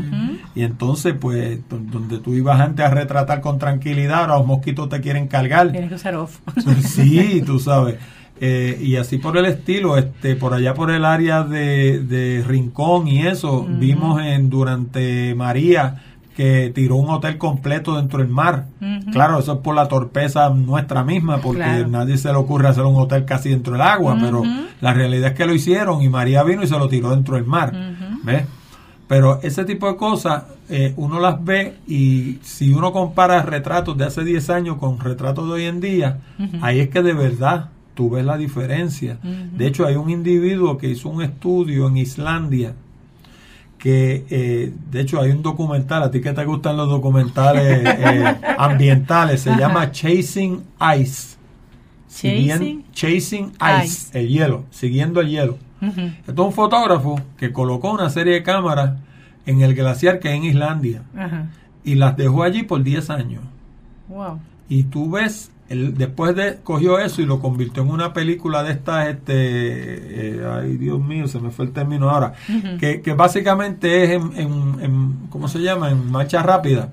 [0.55, 5.01] Y entonces, pues, donde tú ibas antes a retratar con tranquilidad, ahora los mosquitos te
[5.01, 5.71] quieren cargar.
[5.73, 6.39] Tienes que usar off.
[6.81, 7.97] Sí, tú sabes.
[8.39, 13.07] Eh, y así por el estilo, este, por allá por el área de, de Rincón
[13.07, 16.03] y eso, vimos en durante María
[16.35, 18.65] que tiró un hotel completo dentro del mar.
[19.11, 21.87] Claro, eso es por la torpeza nuestra misma, porque Claro.
[21.87, 24.43] nadie se le ocurre hacer un hotel casi dentro del agua, pero
[24.79, 27.45] la realidad es que lo hicieron y María vino y se lo tiró dentro del
[27.45, 27.73] mar.
[28.23, 28.43] ¿Ves?
[29.07, 34.03] Pero ese tipo de cosas eh, uno las ve y si uno compara retratos de
[34.05, 36.19] hace 10 años con retratos de hoy en día,
[36.61, 39.17] ahí es que de verdad tú ves la diferencia.
[39.23, 42.75] De hecho, hay un individuo que hizo un estudio en Islandia
[43.79, 48.35] que, eh, de hecho, hay un documental, a ti que te gustan los documentales eh,
[48.57, 49.59] ambientales, se Ajá.
[49.59, 50.63] llama Chasing
[50.99, 51.37] Ice.
[52.09, 54.19] Chasing Chasing Ice, Ice.
[54.19, 55.57] el hielo, siguiendo el hielo.
[55.81, 58.99] Esto es un fotógrafo que colocó una serie de cámaras
[59.45, 61.03] en el glaciar que hay en Islandia
[61.83, 63.43] y las dejó allí por 10 años.
[64.07, 64.39] Wow.
[64.69, 68.71] Y tú ves, él, después de cogió eso y lo convirtió en una película de
[68.71, 72.33] estas, este, eh, ay Dios mío, se me fue el término ahora,
[72.79, 75.89] que, que básicamente es en, en, en- ¿cómo se llama?
[75.91, 76.89] En marcha rápida.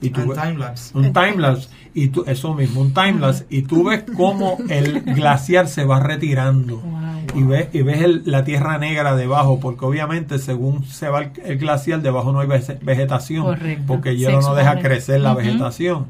[0.00, 0.96] Y tú Un timelapse.
[0.96, 5.84] un timelapse y tú eso mismo un timelapse y tú ves cómo el glaciar se
[5.84, 7.40] va retirando Wow.
[7.40, 11.30] y ves y ves el- la tierra negra debajo porque obviamente según se va el,
[11.44, 13.84] el glaciar debajo no hay vege- vegetación Correcto.
[13.86, 16.06] porque el hielo no deja crecer la vegetación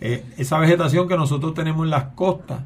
[0.00, 2.60] Eh, esa vegetación que nosotros tenemos en las costas.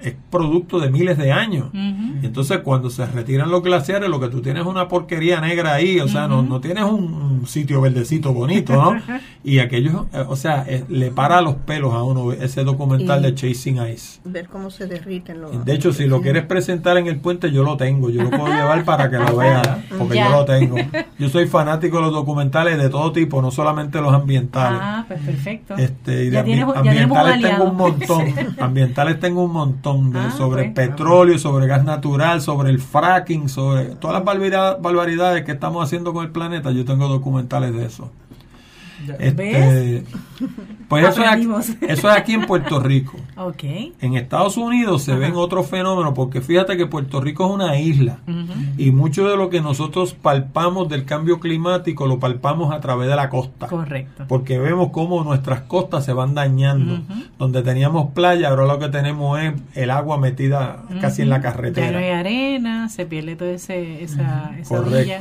[0.00, 4.28] Es producto de miles de años y entonces cuando se retiran los glaciares, lo que
[4.28, 7.80] tú tienes es una porquería negra ahí, o sea, no, no tienes un, un sitio
[7.80, 9.00] verdecito bonito, ¿no?
[9.44, 13.22] y aquello, eh, o sea, eh, le para los pelos a uno ese documental Y-
[13.24, 14.20] de Chasing Ice.
[14.24, 15.64] Ver cómo se derriten los...
[15.64, 18.46] De hecho, si lo quieres presentar en el puente, yo lo tengo, yo lo puedo
[18.48, 19.62] llevar para que lo vean,
[19.98, 20.28] porque Ya.
[20.28, 20.76] yo lo tengo.
[21.18, 24.78] Yo soy fanático de los documentales de todo tipo, no solamente los ambientales.
[24.82, 25.76] Ah, pues perfecto.
[25.76, 28.24] Este, y de ya, ambi- tienes, ya tenemos un ambientales tengo un montón.
[28.60, 30.88] Ambientales tengo un montón de, Ah, sobre pues.
[30.88, 36.12] petróleo, sobre gas natural, sobre el fracking, sobre todas las barbaridad- barbaridades que estamos haciendo
[36.12, 36.70] con el planeta.
[36.72, 38.10] Yo tengo documentales de eso.
[39.18, 40.04] Este,
[40.88, 41.48] pues eso es, aquí,
[41.88, 43.16] eso es aquí en Puerto Rico.
[43.36, 43.64] Ok.
[44.00, 45.20] En Estados Unidos se Ajá.
[45.20, 48.18] ven otros fenómenos porque fíjate que Puerto Rico es una isla
[48.76, 53.16] y mucho de lo que nosotros palpamos del cambio climático lo palpamos a través de
[53.16, 54.24] la costa Correcto.
[54.28, 57.00] porque vemos cómo nuestras costas se van dañando.
[57.38, 61.44] Donde teníamos playa, ahora lo que tenemos es el agua metida casi en la Ujú.
[61.44, 62.18] Ya no hay carretera.
[62.20, 65.20] arena, se pierde toda ese, esa, esa orilla.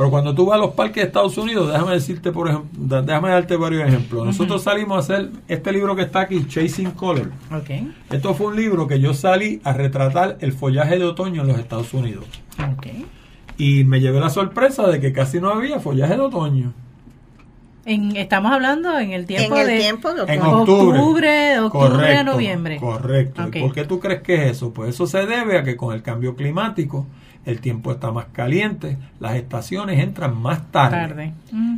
[0.00, 3.28] Pero cuando tú vas a los parques de Estados Unidos, déjame decirte, por ejemplo, déjame
[3.28, 4.24] darte varios ejemplos.
[4.24, 7.30] Nosotros salimos a hacer este libro que está aquí, Chasing Color.
[7.52, 7.70] Ok.
[8.10, 11.58] Esto fue un libro que yo salí a retratar el follaje de otoño en los
[11.58, 12.24] Estados Unidos.
[12.58, 12.86] Ok.
[13.58, 16.72] Y me llevé la sorpresa de que casi no había follaje de otoño.
[17.84, 20.60] En, estamos hablando en el tiempo en el de tiempo de En otoño.
[20.60, 20.98] octubre.
[20.98, 22.78] octubre, de octubre a noviembre.
[22.78, 23.50] Correcto.
[23.52, 24.72] ¿Y ¿Por qué tú crees que es eso?
[24.72, 27.06] Pues eso se debe a que con el cambio climático
[27.46, 30.96] el tiempo está más caliente, las estaciones entran más tarde.
[30.96, 31.32] Tarde.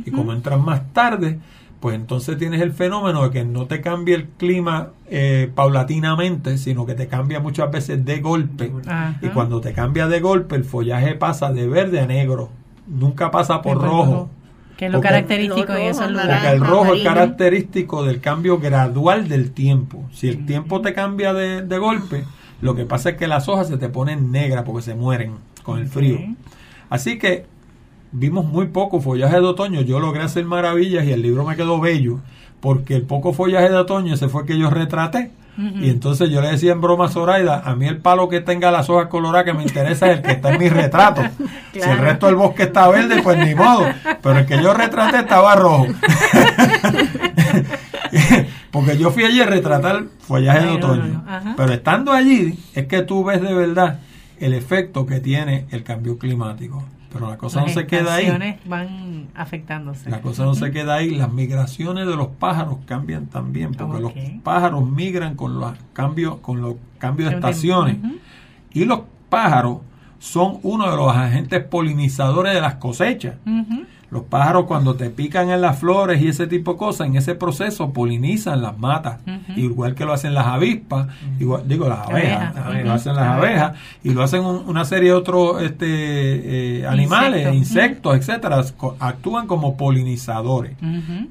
[0.05, 1.39] Y como entran más tarde,
[1.79, 6.85] pues entonces tienes el fenómeno de que no te cambia el clima eh, paulatinamente, sino
[6.85, 8.71] que te cambia muchas veces de golpe.
[8.87, 9.17] Ajá.
[9.21, 12.49] Y cuando te cambia de golpe, el follaje pasa de verde a negro.
[12.87, 14.29] Nunca pasa por rojo.
[14.77, 16.35] Que es lo Porque- característico en esos lugares.
[16.35, 20.03] Porque el rojo es característico del cambio gradual del tiempo.
[20.13, 22.23] Si el tiempo te cambia de, de golpe,
[22.61, 25.79] lo que pasa es que las hojas se te ponen negras porque se mueren con
[25.79, 26.19] el frío.
[26.89, 27.45] Así que
[28.11, 29.81] vimos muy poco follaje de otoño.
[29.81, 32.19] Yo logré hacer maravillas y el libro me quedó bello
[32.63, 35.31] porque el poco follaje de otoño ese fue el que yo retraté.
[35.55, 38.71] Y entonces yo le decía en broma a Zoraida, a mí el palo que tenga
[38.71, 41.21] las hojas coloradas que me interesa es el que está en mi retrato.
[41.73, 43.85] Si el resto del bosque está verde, pues ni modo.
[44.21, 45.87] Pero el que yo retraté estaba rojo.
[48.71, 51.25] Porque yo fui allí a retratar follaje de otoño.
[51.57, 53.99] Pero estando allí es que tú ves de verdad
[54.39, 56.83] el efecto que tiene el cambio climático.
[57.11, 58.25] Pero la cosa Las no se queda ahí.
[58.25, 60.09] estaciones van afectándose.
[60.09, 61.11] La cosa no se queda ahí.
[61.11, 66.59] Las migraciones de los pájaros cambian también, porque los pájaros migran con los cambios, con
[66.61, 67.97] los cambios de estaciones.
[68.71, 69.79] Y los pájaros
[70.17, 73.35] son uno de los agentes polinizadores de las cosechas.
[73.45, 73.83] Ujú.
[74.13, 77.33] Los pájaros cuando te pican en las flores y ese tipo de cosas, en ese
[77.33, 79.19] proceso polinizan las matas,
[79.55, 81.07] igual que lo hacen las avispas,
[81.39, 82.53] igual, digo las abejas,
[82.85, 83.73] lo hacen las abejas
[84.03, 85.87] y lo hacen un- una serie de otros este,
[86.81, 88.63] eh, animales, Insectos, insectos, etcétera,
[88.99, 90.73] actúan como polinizadores.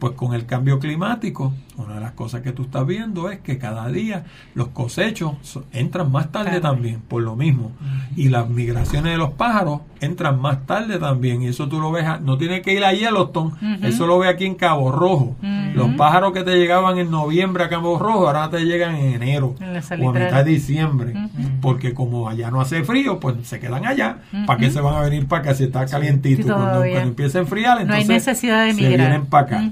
[0.00, 3.56] Pues con el cambio climático, una de las cosas que tú estás viendo es que
[3.58, 5.32] cada día los cosechos
[5.72, 7.72] entran más tarde también, por lo mismo.
[8.14, 11.42] Y las migraciones de los pájaros entran más tarde también.
[11.42, 14.28] Y eso tú lo ves, a- no tiene que ir a Yellowstone, eso lo ve
[14.28, 15.36] aquí en Cabo Rojo.
[15.74, 19.54] Los pájaros que te llegaban en noviembre a Cabo Rojo, ahora te llegan en enero
[19.60, 21.14] En o a mitad de diciembre.
[21.62, 24.18] Porque como allá no hace frío, pues se quedan allá.
[24.46, 26.42] ¿Para qué se van a venir para acá si está calientito?
[26.42, 26.92] Sí, cuando, todavía.
[26.92, 29.70] cuando empieza a enfriar, No hay entonces necesidad de se vienen para acá.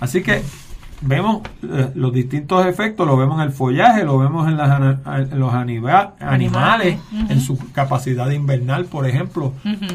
[0.00, 0.42] Así que
[1.04, 4.98] vemos eh, los distintos efectos, lo vemos en el follaje, lo vemos en, las
[5.32, 9.52] en los anima- animales, en su capacidad invernal, por ejemplo.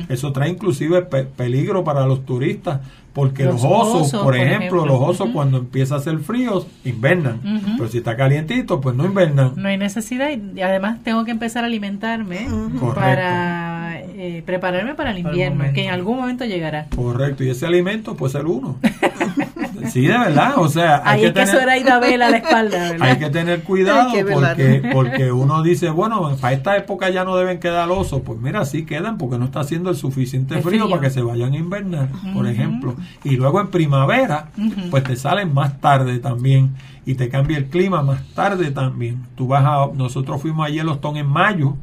[0.07, 2.79] Eso trae inclusive pe- peligro para los turistas,
[3.13, 6.65] porque los, Los osos, osos, por por ejemplo, los osos cuando empieza a hacer frío,
[6.85, 7.41] invernan.
[7.77, 9.53] Pero si está calientito, pues no invernan.
[9.55, 12.47] No hay necesidad y además tengo que empezar a alimentarme
[12.95, 16.85] para eh, prepararme para el Para el invierno, que en algún momento llegará.
[16.95, 18.77] Correcto, y ese alimento puede ser uno.
[19.91, 21.99] sí, de verdad, o sea, hay Ahí que es que tener...
[21.99, 23.07] Vela a la espalda, ¿verdad?
[23.07, 27.35] Hay que tener cuidado que porque, porque uno dice, bueno, para esta época ya no
[27.35, 28.21] deben quedar osos.
[28.21, 30.89] Pues mira, sí quedan porque no está haciendo el suficiente El frío, frío.
[30.89, 32.95] para que se vayan a invernar, por ejemplo.
[33.23, 34.49] Y luego en primavera,
[34.91, 36.75] pues te salen más tarde también
[37.05, 39.25] y te cambia el clima más tarde también.
[39.35, 41.75] Tú vas a, nosotros fuimos a Yellowstone en mayo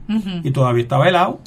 [0.42, 1.40] y todavía estaba helado.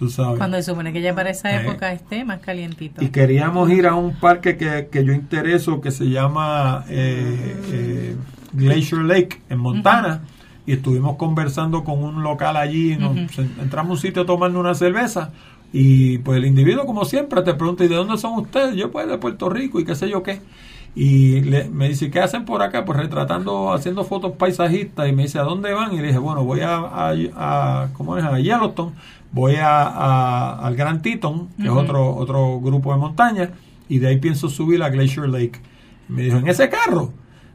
[0.00, 0.38] Tú sabes.
[0.38, 1.60] Cuando se supone que ya para esa Eh.
[1.62, 3.04] época esté más calientito.
[3.04, 8.16] Y queríamos ir a un parque que, que yo intereso que se llama eh, eh,
[8.54, 10.22] Glacier Lake en Montana.
[10.66, 12.96] Y estuvimos conversando con un local allí.
[12.96, 13.16] nos-
[13.60, 15.30] entramos a un sitio tomando una cerveza.
[15.72, 18.74] Y pues el individuo, como siempre, te pregunta: ¿y de dónde son ustedes?
[18.76, 20.40] Yo, pues de Puerto Rico y qué sé yo qué.
[20.94, 22.84] Y le- me dice: ¿qué hacen por acá?
[22.84, 25.08] Pues retratando, haciendo fotos paisajistas.
[25.08, 25.92] Y me dice: ¿a dónde van?
[25.92, 28.24] Y le dije: Bueno, voy a, a, a- ¿cómo es?
[28.24, 28.92] A Yellowstone.
[29.32, 33.50] Voy a, a- al Grand Teton, que es otro, otro grupo de montaña.
[33.88, 35.60] Y de ahí pienso subir a Glacier Lake.
[36.08, 37.12] Y me dijo: ¿en ese carro?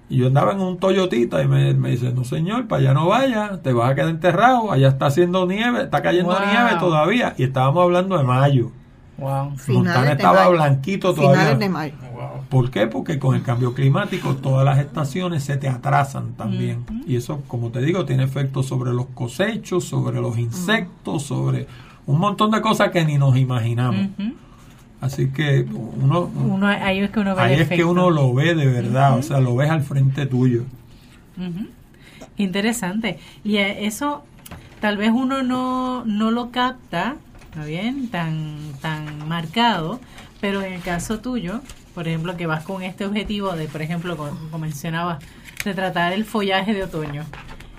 [0.08, 3.08] Y yo andaba en un Toyotita y me, me dice, no señor, para allá no
[3.08, 6.46] vaya, te vas a quedar enterrado, allá está haciendo nieve, está cayendo Wow.
[6.46, 7.34] nieve todavía.
[7.40, 8.70] Y estábamos hablando de mayo.
[9.18, 9.54] Wow.
[9.70, 10.52] Montana estaba mayo.
[10.52, 11.40] blanquito todavía.
[11.40, 11.94] Finales de mayo.
[12.50, 12.88] ¿Por qué?
[12.88, 16.86] Porque con el cambio climático todas las estaciones se te atrasan también.
[17.08, 21.68] Y eso, como te digo, tiene efectos sobre los cosechos, sobre los insectos, sobre
[22.06, 24.08] un montón de cosas que ni nos imaginamos.
[25.02, 28.34] Así que uno, Uno, ahí es que uno ve el ahí es que uno lo
[28.34, 30.64] ve de verdad, o sea, lo ves al frente tuyo.
[32.38, 33.20] Interesante.
[33.44, 34.24] Y eh, eso
[34.80, 37.16] tal vez uno no, no lo capta,
[37.50, 38.10] ¿está bien?
[38.10, 40.00] Tan, tan marcado,
[40.42, 41.62] pero en el caso tuyo,
[41.96, 45.24] por ejemplo, que vas con este objetivo de, por ejemplo, como, como mencionabas,
[45.64, 47.24] retratar el follaje de otoño.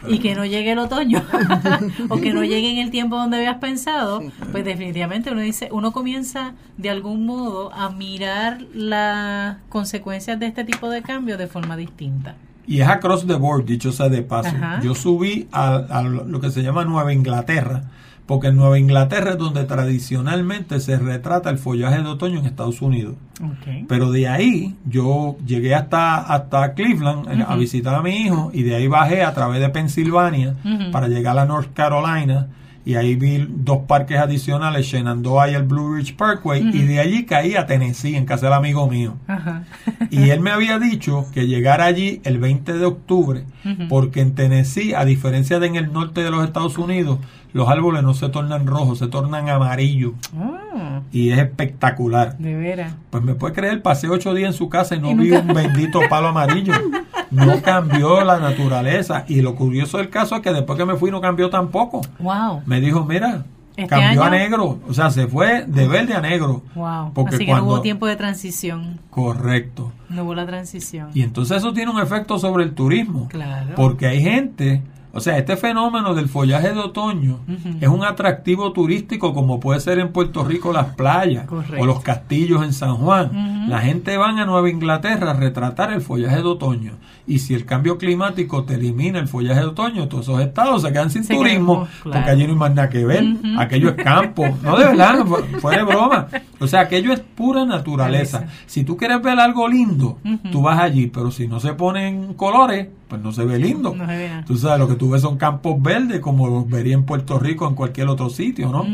[0.08, 1.22] y que no llegue el otoño
[2.08, 5.92] o que no llegue en el tiempo donde habías pensado, pues definitivamente uno dice, uno
[5.92, 11.76] comienza de algún modo a mirar las consecuencias de este tipo de cambios de forma
[11.76, 12.36] distinta.
[12.66, 14.48] Y es across the board, dicho sea de paso.
[14.48, 14.80] Ajá.
[14.82, 17.84] Yo subí a, a lo que se llama Nueva Inglaterra,
[18.26, 22.82] porque en Nueva Inglaterra es donde tradicionalmente se retrata el follaje de otoño en Estados
[22.82, 23.14] Unidos.
[23.58, 23.84] Okay.
[23.88, 28.62] Pero de ahí yo llegué hasta, hasta Cleveland eh, a visitar a mi hijo y
[28.62, 30.54] de ahí bajé a través de Pensilvania
[30.90, 32.48] para llegar a North Carolina
[32.86, 37.26] y ahí vi dos parques adicionales, Shenandoah y el Blue Ridge Parkway y de allí
[37.26, 39.16] caí a Tennessee en casa del amigo mío.
[40.10, 43.44] Y él me había dicho que llegara allí el 20 de octubre,
[43.88, 47.18] porque en Tennessee, a diferencia de en el norte de los Estados Unidos,
[47.52, 50.12] los árboles no se tornan rojos, se tornan amarillos.
[50.38, 52.38] Oh, Y es espectacular.
[52.38, 52.94] de veras.
[53.10, 55.40] Pues me puede creer, pasé ocho días en su casa y no Y vi nunca-
[55.40, 56.72] un bendito palo amarillo.
[57.30, 59.24] No cambió la naturaleza.
[59.28, 62.00] Y lo curioso del caso es que después que me fui no cambió tampoco.
[62.18, 62.62] Wow.
[62.66, 63.44] Me dijo, mira,
[63.76, 64.80] ¿Este cambió a negro.
[64.88, 66.62] O sea, se fue de verde a negro.
[66.74, 67.12] Wow.
[67.12, 69.00] Porque Así que no hubo tiempo de transición.
[69.10, 69.92] Correcto.
[70.08, 71.10] No hubo la transición.
[71.14, 73.28] Y entonces eso tiene un efecto sobre el turismo.
[73.28, 73.74] Claro.
[73.76, 74.82] Porque hay gente,
[75.16, 77.40] o sea, este fenómeno del follaje de otoño
[77.80, 81.76] es un atractivo turístico como puede ser en Puerto Rico las playas Correcto.
[81.82, 83.68] o los castillos en San Juan.
[83.68, 86.92] La gente van a Nueva Inglaterra a retratar el follaje de otoño.
[87.26, 90.92] Y si el cambio climático te elimina el follaje de otoño, todos esos estados se
[90.92, 92.18] quedan sin Se turismo claro.
[92.18, 93.24] porque allí no hay más nada que ver.
[93.58, 94.46] Aquello es campo.
[94.62, 96.28] No, de verdad, fu- fuera de broma.
[96.60, 98.44] O sea, aquello es pura naturaleza.
[98.66, 100.18] Si tú quieres ver algo lindo,
[100.52, 103.94] tú vas allí, pero si no se ponen colores, pues no se ve lindo.
[103.94, 104.44] No se ve nada.
[104.44, 107.64] Tú sabes, lo que tú ves son campos verdes como los vería en Puerto Rico
[107.64, 108.86] o en cualquier otro sitio, ¿no?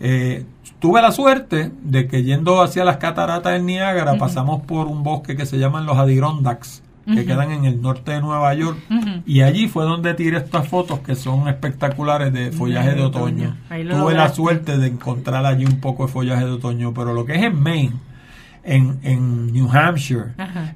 [0.00, 0.44] Eh,
[0.78, 5.36] tuve la suerte de que yendo hacia las cataratas del Niágara pasamos por un bosque
[5.36, 8.78] que se llaman los Adirondacks, que quedan en el norte de Nueva York.
[9.26, 13.56] Y allí fue donde tiré estas fotos que son espectaculares de follaje de otoño.
[13.68, 17.34] Tuve la suerte de encontrar allí un poco de follaje de otoño, pero lo que
[17.36, 17.94] es en Maine,
[18.64, 20.32] en, en New Hampshire,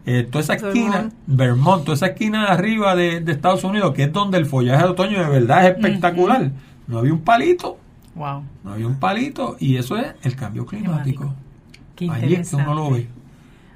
[0.07, 1.15] eh, toda esa esquina, Vermont.
[1.27, 4.83] Vermont, toda esa esquina de arriba de, de Estados Unidos, que es donde el follaje
[4.85, 6.51] de otoño de verdad es espectacular.
[6.87, 7.79] No había un palito,
[8.15, 8.43] Wow.
[8.65, 11.35] no había un palito, y eso es el cambio climático.
[11.97, 13.07] Qué es que uno lo ve.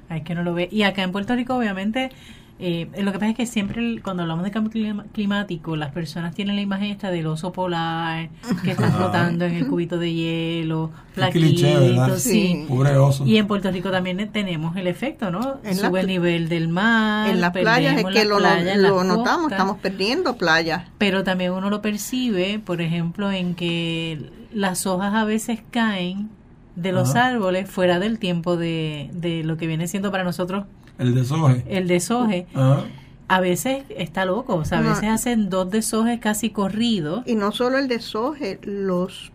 [0.09, 0.69] Ay, que no lo ve.
[0.71, 2.11] Y acá en Puerto Rico, obviamente,
[2.59, 6.33] eh, lo que pasa es que siempre el- cuando hablamos de cambio climático, las personas
[6.33, 8.29] tienen la imagen esta del oso polar
[8.63, 12.05] que está flotando en el cubito de hielo, Qué cliché, ¿verdad?
[12.07, 12.65] flaquito, sí.
[12.67, 13.25] Pobre oso.
[13.25, 15.59] Y en Puerto Rico también tenemos el efecto, ¿no?
[15.63, 17.29] En Sube el nivel del mar.
[17.29, 19.51] En las playas es que las lo, playas, notamos, costas.
[19.51, 20.83] estamos perdiendo playas.
[20.97, 26.29] Pero también uno lo percibe, por ejemplo, en que las hojas a veces caen
[26.75, 27.27] de los Ajá.
[27.29, 30.65] árboles fuera del tiempo de, de lo que viene siendo para nosotros
[30.99, 31.63] El desoje.
[31.67, 32.47] el deshoje.
[32.53, 32.83] Ajá.
[33.29, 34.89] A veces está loco, o sea, a No.
[34.91, 37.23] veces hacen dos deshojes casi corridos.
[37.25, 39.31] Y no solo el deshoje, los,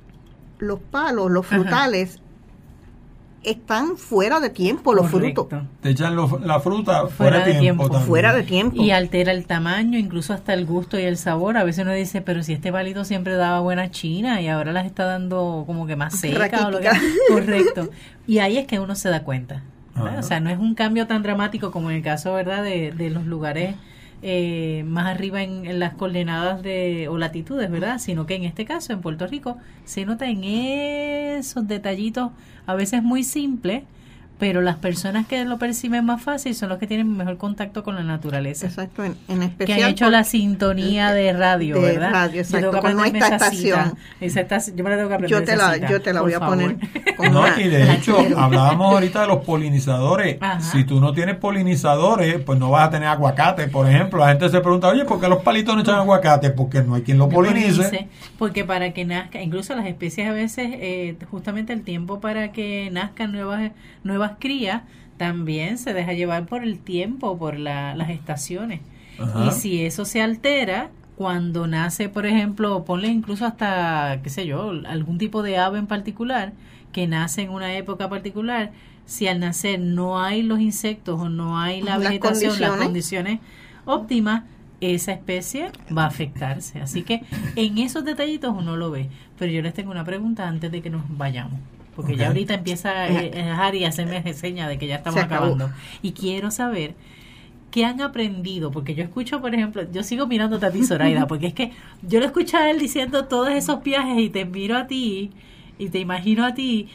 [0.59, 1.57] los palos, los Ajá.
[1.57, 2.19] frutales,
[3.45, 5.49] están fuera de tiempo, los Correcto.
[5.49, 5.69] frutos.
[5.81, 7.85] Te echan la fruta fuera, de tiempo.
[7.89, 8.07] también.
[8.07, 8.81] Fuera de tiempo.
[8.81, 11.57] Y altera el tamaño, incluso hasta el gusto y el sabor.
[11.57, 14.87] A veces uno dice, pero si este palito siempre daba buena china y ahora las
[14.87, 16.89] está dando como que más seca o lo que.
[17.29, 17.91] Correcto.
[18.29, 19.65] Y ahí es que uno se da cuenta.
[19.97, 23.11] O sea, no es un cambio tan dramático como en el caso, ¿verdad?, de, de
[23.11, 23.77] los lugares
[24.23, 27.99] eh, más arriba en, en las coordenadas de, o latitudes, ¿verdad?
[27.99, 32.31] Sino que en este caso, en Puerto Rico, se nota en esos detallitos,
[32.67, 33.83] a veces muy simples,
[34.39, 37.95] pero las personas que lo perciben más fácil son los que tienen mejor contacto con
[37.95, 38.67] la naturaleza.
[38.67, 39.83] Exacto, en, en Que especial.
[39.85, 42.11] han hecho la sintonía de radio, de ¿verdad?
[42.11, 43.85] radio, Yo tengo exacto, que con aprenderme nuestra esa estación.
[43.85, 43.97] cita.
[44.21, 45.39] Esa estación- yo me la tengo que aprender.
[45.41, 46.57] yo te la, cita, yo te la voy a favor.
[46.59, 46.77] poner
[47.17, 48.39] con No, una- y de hecho, quiero.
[48.39, 50.39] hablábamos ahorita de los polinizadores.
[50.41, 50.61] Ajá.
[50.61, 54.21] Si tú no tienes polinizadores, pues no vas a tener aguacate, por ejemplo.
[54.21, 56.51] La gente se pregunta, oye, ¿por qué los palitos no echan aguacate?
[56.51, 58.09] Porque no hay quien lo polinice,
[58.39, 62.89] porque para que nazca, incluso las especies a veces, eh, justamente el tiempo para que
[62.93, 63.73] nazcan nuevas,
[64.05, 64.83] nuevas crías,
[65.19, 68.81] también se deja llevar por el tiempo, por la- las estaciones.
[69.19, 69.47] Ajá.
[69.47, 74.71] Y si eso se altera, cuando nace, por ejemplo, ponle incluso hasta, qué sé yo,
[74.87, 76.53] algún tipo de ave en particular,
[76.93, 78.73] que nace en una época particular,
[79.05, 82.87] si al nacer no hay los insectos o no hay la Las vegetación, las condiciones.
[82.87, 83.41] condiciones
[83.85, 84.45] óptimas,
[84.81, 86.81] esa especie va a afectarse.
[86.81, 87.23] Así que
[87.57, 89.09] en esos detallitos uno lo ve.
[89.39, 91.61] Pero yo les tengo una pregunta antes de que nos vayamos.
[91.97, 95.71] Porque ya ahorita empieza eh, eh, Harry a hacerme seña de que ya estamos acabando.
[96.03, 96.95] Y quiero saber
[97.71, 98.71] qué han aprendido.
[98.71, 101.73] Porque yo escucho, por ejemplo, yo sigo mirándote a ti, Zoraida, porque es que
[102.03, 105.31] yo lo escucho a él diciendo todos esos viajes y te miro a ti
[105.79, 106.89] y te imagino a ti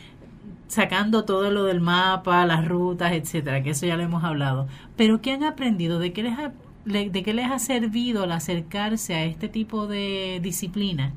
[0.68, 4.68] sacando todo lo del mapa, las rutas, etcétera, que eso ya lo hemos hablado.
[4.96, 6.00] Pero ¿qué han aprendido?
[6.00, 6.52] ¿De qué les ha,
[6.86, 11.14] le- de qué les ha servido al acercarse a este tipo de disciplina.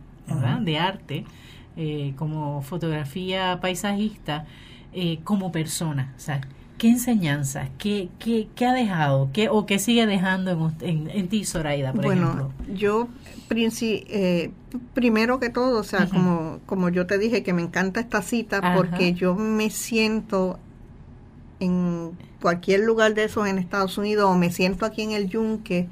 [0.61, 1.24] De arte,
[1.76, 4.44] eh, como fotografía paisajista,
[4.92, 6.12] eh, como persona.
[6.16, 6.40] O sea,
[6.78, 7.68] ¿qué enseñanza?
[7.78, 9.30] ¿Qué, qué, qué ha dejado?
[9.32, 12.52] ¿Qué, ¿O qué sigue dejando en, en, en ti, Zoraida, por bueno, ejemplo?
[12.74, 13.08] yo
[13.48, 14.50] princi- eh,
[14.94, 18.60] primero que todo, o sea, como, como yo te dije que me encanta esta cita
[18.76, 20.58] porque yo me siento
[21.60, 25.88] en cualquier lugar de esos en Estados Unidos o me siento aquí en el yunque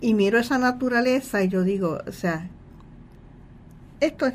[0.00, 2.48] y miro esa naturaleza y yo digo, o sea,
[4.00, 4.34] esto es,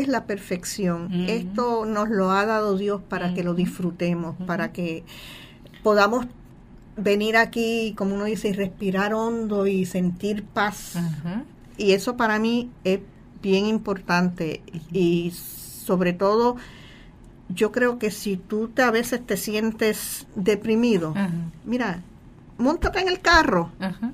[0.00, 1.24] es la perfección, Ujú.
[1.28, 3.58] esto nos lo ha dado Dios para que lo Ujú.
[3.58, 4.46] disfrutemos, Ujú.
[4.46, 5.04] para que
[5.82, 6.26] podamos
[6.96, 10.96] venir aquí, como uno dice, y respirar hondo y sentir paz.
[10.96, 11.44] Ajá.
[11.78, 13.00] Y eso para mí es
[13.42, 16.56] bien importante y sobre todo
[17.48, 21.30] yo creo que si tú te, a veces te sientes deprimido, Ajá.
[21.64, 22.02] mira,
[22.58, 24.12] montate en el carro Ajá.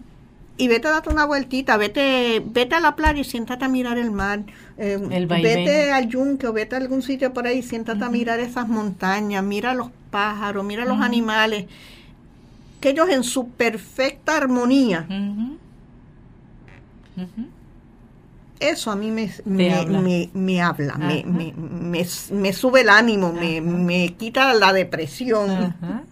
[0.58, 3.98] Y vete a darte una vueltita, vete, vete a la playa y siéntate a mirar
[3.98, 4.44] el mar,
[4.78, 8.40] eh, El vete al yunque o vete a algún sitio por ahí, siéntate a mirar
[8.40, 11.04] esas montañas, mira los pájaros, mira los Ujú.
[11.04, 11.66] animales,
[12.80, 15.06] que ellos en su perfecta armonía,
[18.58, 20.00] eso a mí me, me, habla.
[20.00, 25.50] me, me habla, me, sube el ánimo, me, quita la depresión.
[25.50, 26.02] Ajá.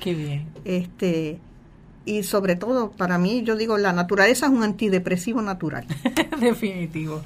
[0.00, 0.46] Qué bien.
[0.64, 1.40] este
[2.08, 5.84] Y sobre todo, para mí, yo digo, la naturaleza es un antidepresivo natural.
[6.40, 7.20] Definitivo.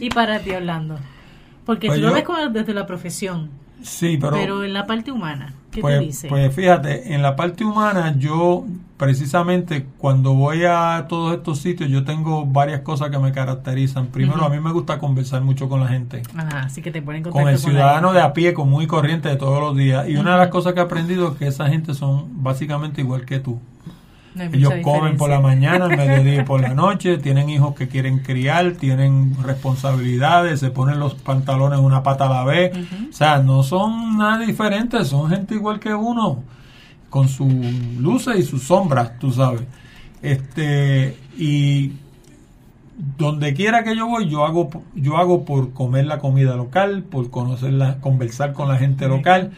[0.00, 0.98] y para ti, Orlando.
[1.64, 3.50] Porque Pues tú lo yo- ves como desde la profesión,
[3.82, 6.28] Sí, pero, pero, en la parte humana, ¿qué pues, te dice?
[6.28, 8.66] pues fíjate, en la parte humana yo
[8.98, 14.08] precisamente cuando voy a todos estos sitios yo tengo varias cosas que me caracterizan.
[14.08, 16.22] Primero, a mí me gusta conversar mucho con la gente.
[16.36, 18.86] Ajá, así que te ponen en contacto con el ciudadano de a pie, común y
[18.86, 20.08] corriente de todos los días.
[20.08, 23.24] Y una de las cosas que he aprendido es que esa gente son básicamente igual
[23.24, 23.60] que tú.
[24.34, 28.20] No Ellos comen por la mañana, mediodía y por la noche, tienen hijos que quieren
[28.20, 32.76] criar, tienen responsabilidades, se ponen los pantalones una pata a la vez.
[33.10, 36.44] O sea, no son nada diferentes, son gente igual que uno,
[37.08, 37.52] con sus
[37.98, 39.62] luces y sus sombras, tú sabes.
[40.22, 41.92] Este, y
[43.18, 47.30] donde quiera que yo voy, yo hago, yo hago por comer la comida local, por
[47.30, 49.52] conocerla, conversar con la gente local.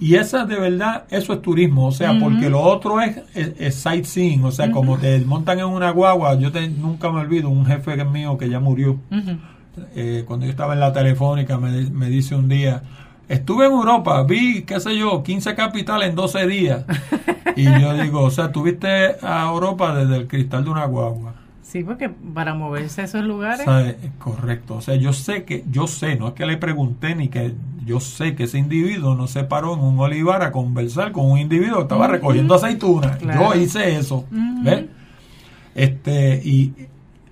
[0.00, 3.74] Y esa de verdad, eso es turismo, o sea, porque lo otro es, es- es
[3.76, 7.64] sightseeing, o sea, como te montan en una guagua, yo te- nunca me olvido, un
[7.64, 8.98] jefe mío que ya murió,
[9.94, 12.82] eh, cuando yo estaba en la telefónica, me, me dice un día,
[13.28, 16.84] estuve en Europa, vi, qué sé yo, 15 capitales en 12 días.
[17.56, 21.34] y yo digo, o sea, tuviste a Europa desde el cristal de una guagua.
[21.74, 23.64] Sí, porque para moverse a esos lugares.
[23.64, 23.96] ¿Sabe?
[24.20, 24.76] Correcto.
[24.76, 27.52] O sea, yo sé que, yo sé, no es que le pregunté ni que
[27.84, 31.36] yo sé que ese individuo no se paró en un olivar a conversar con un
[31.36, 33.16] individuo que estaba recogiendo aceitunas.
[33.16, 33.52] Claro.
[33.52, 34.24] Yo hice eso.
[34.30, 34.84] ¿Ves?
[35.74, 36.74] Este, y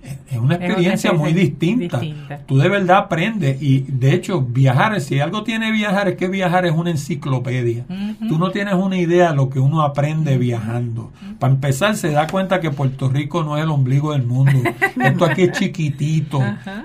[0.03, 1.99] es una experiencia muy distinta.
[1.99, 2.39] distinta.
[2.45, 6.65] Tú de verdad aprendes y de hecho viajar, si algo tiene viajar es que viajar
[6.65, 7.85] es una enciclopedia.
[8.27, 11.11] Tú no tienes una idea de lo que uno aprende viajando.
[11.39, 14.59] Para empezar, se da cuenta que Puerto Rico no es el ombligo del mundo.
[15.03, 16.41] Esto aquí es chiquitito.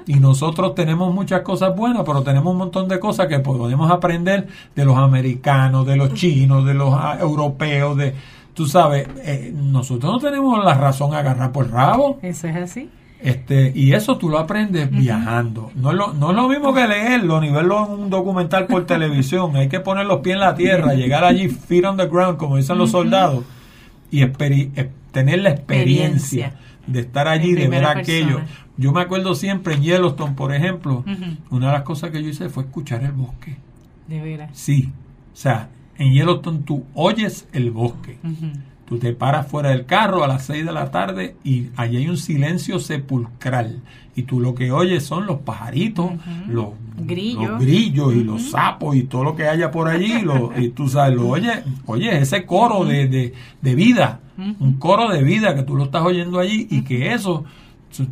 [0.07, 4.47] Y nosotros tenemos muchas cosas buenas, pero tenemos un montón de cosas que podemos aprender
[4.75, 8.15] de los americanos, de los chinos, de los ah, europeos, de...
[8.55, 12.19] Tú sabes, eh, nosotros no tenemos la razón a agarrar por el rabo.
[12.23, 12.91] Eso es así.
[13.21, 15.73] Este, y eso tú lo aprendes viajando.
[15.75, 18.87] No es, lo, no es lo mismo que leerlo ni verlo en un documental por
[18.87, 19.57] televisión.
[19.57, 22.57] Hay que poner los pies en la tierra, llegar allí, feet on the ground, como
[22.57, 23.45] dicen los soldados,
[24.11, 26.53] y eh, tener la experiencia, Experiencia.
[26.87, 28.37] de estar allí, de ver aquello.
[28.37, 28.47] persona.
[28.77, 31.05] Yo me acuerdo siempre en Yellowstone, por ejemplo,
[31.51, 33.57] una de las cosas que yo hice fue escuchar el bosque.
[34.07, 34.51] De veras.
[34.53, 34.93] Sí,
[35.33, 38.19] o sea, en Yellowstone tú oyes el bosque.
[38.23, 38.47] Ujú.
[38.89, 42.09] Tú te paras fuera del carro a las 6 de la tarde y allí hay
[42.09, 43.81] un silencio sepulcral.
[44.17, 46.11] Y tú lo que oyes son los pajaritos,
[46.49, 46.69] los
[46.99, 47.51] Grillos.
[47.51, 50.23] los grillos y los sapos y todo lo que haya por allí.
[50.23, 54.21] lo- y tú sabes, lo oyes, oyes ese coro de, de, de vida,
[54.59, 57.45] un coro de vida que tú lo estás oyendo allí y que eso,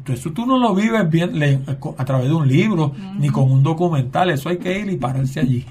[0.08, 1.64] eso, tú no lo vives bien
[1.98, 4.30] a través de un libro ni con un documental.
[4.30, 5.64] Eso hay que ir y pararse allí.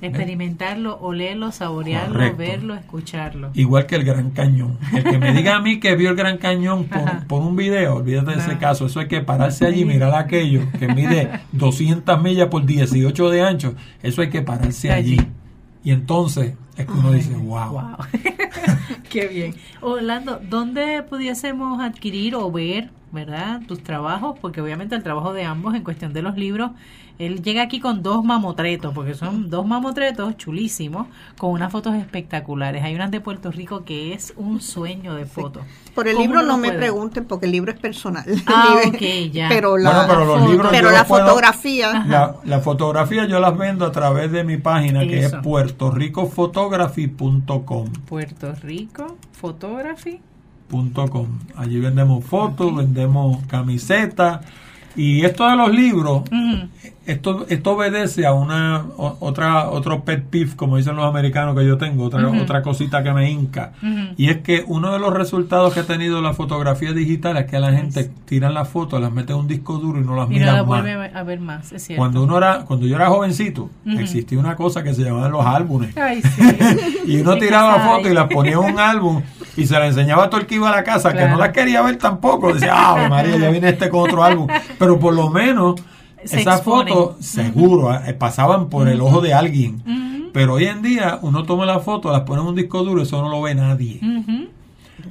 [0.00, 2.36] Experimentarlo, olerlo, saborearlo, Correcto.
[2.38, 3.50] verlo, escucharlo.
[3.54, 4.78] Igual que el Gran Cañón.
[4.94, 7.96] El que me diga a mí que vio el Gran Cañón por, por un video,
[7.96, 8.86] olvídate de ese caso.
[8.86, 13.42] Eso hay que pararse allí y mirar aquello que mide 200 millas por 18 de
[13.42, 13.74] ancho.
[14.02, 14.96] Eso hay que pararse allí.
[15.18, 15.28] Allí.
[15.84, 17.70] Y entonces es que uno dice, wow.
[17.70, 17.96] Wow.
[19.08, 19.54] Qué bien.
[19.80, 24.38] Orlando, ¿dónde pudiésemos adquirir o ver, verdad, tus trabajos?
[24.40, 26.70] Porque obviamente el trabajo de ambos en cuestión de los libros,
[27.18, 31.06] él llega aquí con dos mamotretos, porque son dos mamotretos chulísimos,
[31.38, 32.84] con unas fotos espectaculares.
[32.84, 35.62] Hay unas de Puerto Rico que es un sueño de fotos.
[35.94, 36.78] Por el ¿Cómo libro no me puede?
[36.78, 38.24] pregunten porque el libro es personal.
[38.46, 39.48] Ah, El libro- ok, ya.
[39.48, 40.50] Pero la, Bueno, pero los foto.
[40.52, 44.30] libros pero yo la los puedo- fotografía, La, la fotografía yo las vendo a través
[44.30, 47.92] de mi página que es puertorricophotography.com.
[48.08, 50.20] Puerto Rico, Photography.
[50.68, 51.26] Com.
[51.56, 54.40] Allí vendemos fotos, vendemos camisetas
[54.94, 56.22] y esto de los libros.
[57.06, 61.66] Esto esto obedece a una o- otra otro pet peeve como dicen los americanos que
[61.66, 63.72] yo tengo, otra otra cosita que me hinca.
[64.16, 67.58] Y es que uno de los resultados que ha tenido la fotografía digital es que
[67.58, 70.34] la gente tira las fotos, las mete en un disco duro y no las Y
[70.34, 70.66] no mira la más.
[70.66, 72.00] vuelve a ver- más, es cierto.
[72.00, 75.96] Cuando uno era, cuando yo era jovencito, existía una cosa que se llamaban los álbumes.
[75.96, 76.42] Ay, sí.
[77.06, 79.22] Y uno Sí, tiraba fotos y las ponía en un álbum
[79.56, 81.50] y se las enseñaba a todo el que iba a la casa, que no las
[81.50, 82.52] quería ver tampoco.
[82.52, 84.48] Decía, ah, María, ya viene este con otro álbum.
[84.78, 85.74] Pero por lo menos
[86.24, 86.94] Se esas exponen.
[86.94, 90.30] fotos, seguro, eh, pasaban por el ojo de alguien.
[90.32, 93.22] Pero hoy en día uno toma las fotos, las pone en un disco duro, eso
[93.22, 94.00] no lo ve nadie.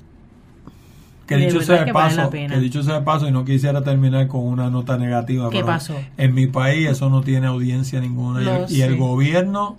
[1.29, 3.85] Que de dicho sea de que paso que dicho sea de paso y no quisiera
[3.85, 5.95] terminar con una nota negativa ¿Qué pero pasó?
[6.17, 8.97] en mi país eso no tiene audiencia ninguna y el- y el sé.
[8.97, 9.77] gobierno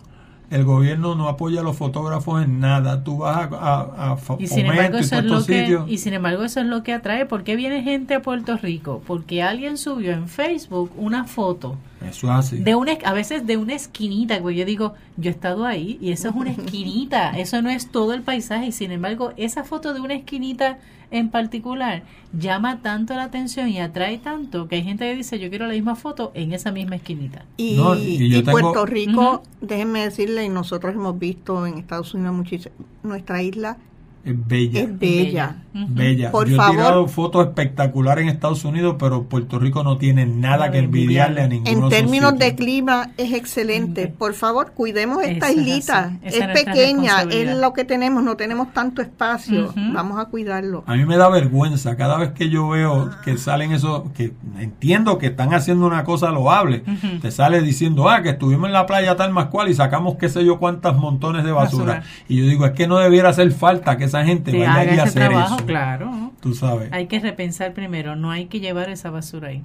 [0.52, 4.48] el gobierno no apoya a los fotógrafos en nada tú vas a, a, a Y
[4.48, 5.84] sin Fomento embargo y eso todos es lo estos que sitios.
[5.90, 7.28] y sin embargo eso es lo que atrae.
[7.28, 9.04] ¿Por qué viene gente a Puerto Rico?
[9.06, 11.78] Porque alguien subió en Facebook una foto
[12.10, 15.34] eso es así de una a veces de una esquinita, pues yo digo, yo he
[15.34, 18.92] estado ahí y eso es una esquinita, eso no es todo el paisaje y sin
[18.92, 20.80] embargo esa foto de una esquinita
[21.12, 22.04] en particular
[22.38, 25.74] llama tanto la atención y atrae tanto que hay gente que dice, yo quiero la
[25.74, 27.46] misma foto en esa misma esquinita.
[27.58, 31.78] Y, No, y yo y tengo- Puerto Rico, déjenme decirle, y nosotros hemos visto en
[31.80, 33.78] Estados Unidos muchísimo, nuestra isla
[34.26, 35.56] es bella es bella.
[35.72, 36.32] Bella.
[36.32, 40.72] Por Yo he tirado fotos espectaculares en Estados Unidos, pero Puerto Rico no tiene nada
[40.72, 44.08] que envidiarle a ninguno En términos de clima es excelente.
[44.08, 46.18] Por favor, cuidemos esta Eso islita.
[46.24, 49.74] Es pequeña, es lo que tenemos, no tenemos tanto espacio.
[49.76, 50.84] Vamos a cuidarlo.
[50.86, 55.18] A mí me da vergüenza cada vez que yo veo que salen esos, que entiendo
[55.18, 56.84] que están haciendo una cosa loable.
[57.22, 60.30] Te sale diciendo, ah, que estuvimos en la playa tal más cual y sacamos qué
[60.30, 61.70] sé yo cuántas montones de basura.
[61.70, 62.04] Basura.
[62.28, 65.02] Y yo digo, es que no debiera hacer falta que esa gente Te vaya ese
[65.02, 65.66] hacer trabajo, eso.
[65.66, 66.32] claro.
[66.42, 66.92] Tú sabes.
[66.92, 69.64] Hay que repensar primero, no hay que llevar esa basura ahí.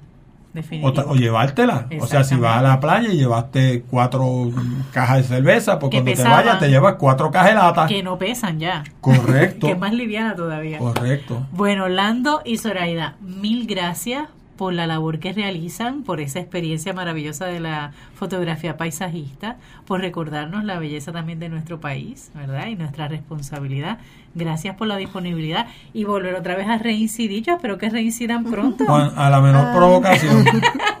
[0.83, 1.87] O, o llevártela.
[1.99, 4.49] O sea, si vas a la playa y llevaste cuatro
[4.93, 6.39] cajas de cerveza, pues Que cuando pesaban.
[6.39, 7.87] te vayas te llevas cuatro cajas de lata.
[7.87, 8.85] que no pesan ya.
[9.01, 9.67] Correcto.
[9.67, 10.77] que es más liviana todavía.
[10.77, 11.45] Correcto.
[11.51, 17.47] Bueno, Lando y Zoraida, mil gracias por la labor que realizan, por esa experiencia maravillosa
[17.47, 22.67] de la fotografía paisajista, por recordarnos la belleza también de nuestro país, ¿verdad?
[22.67, 23.97] Y nuestra responsabilidad.
[24.35, 27.43] Gracias por la disponibilidad y volver otra vez a reincidir.
[27.43, 28.83] Yo espero que reincidan pronto.
[29.15, 30.45] A la menor provocación.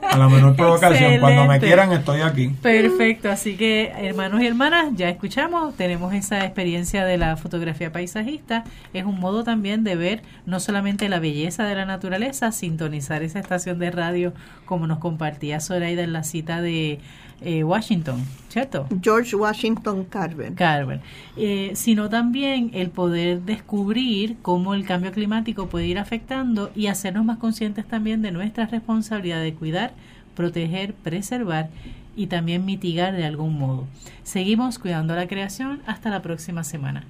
[0.09, 1.19] A la menor provocación.
[1.19, 2.47] Cuando me quieran estoy aquí.
[2.61, 8.63] Perfecto, así que hermanos y hermanas, ya escuchamos, tenemos esa experiencia de la fotografía paisajista,
[8.93, 13.39] es un modo también de ver no solamente la belleza de la naturaleza, sintonizar esa
[13.39, 14.33] estación de radio
[14.65, 16.99] como nos compartía Zoraida en la cita de
[17.41, 18.87] eh, Washington, ¿cierto?
[19.01, 20.53] George Washington Carver.
[20.53, 21.01] Carver,
[21.37, 27.25] eh, sino también el poder descubrir cómo el cambio climático puede ir afectando y hacernos
[27.25, 29.93] más conscientes también de nuestra responsabilidad de cuidar,
[30.35, 31.69] proteger, preservar
[32.15, 33.87] y también mitigar de algún modo.
[34.23, 35.81] Seguimos cuidando la creación.
[35.85, 37.03] Hasta la próxima semana.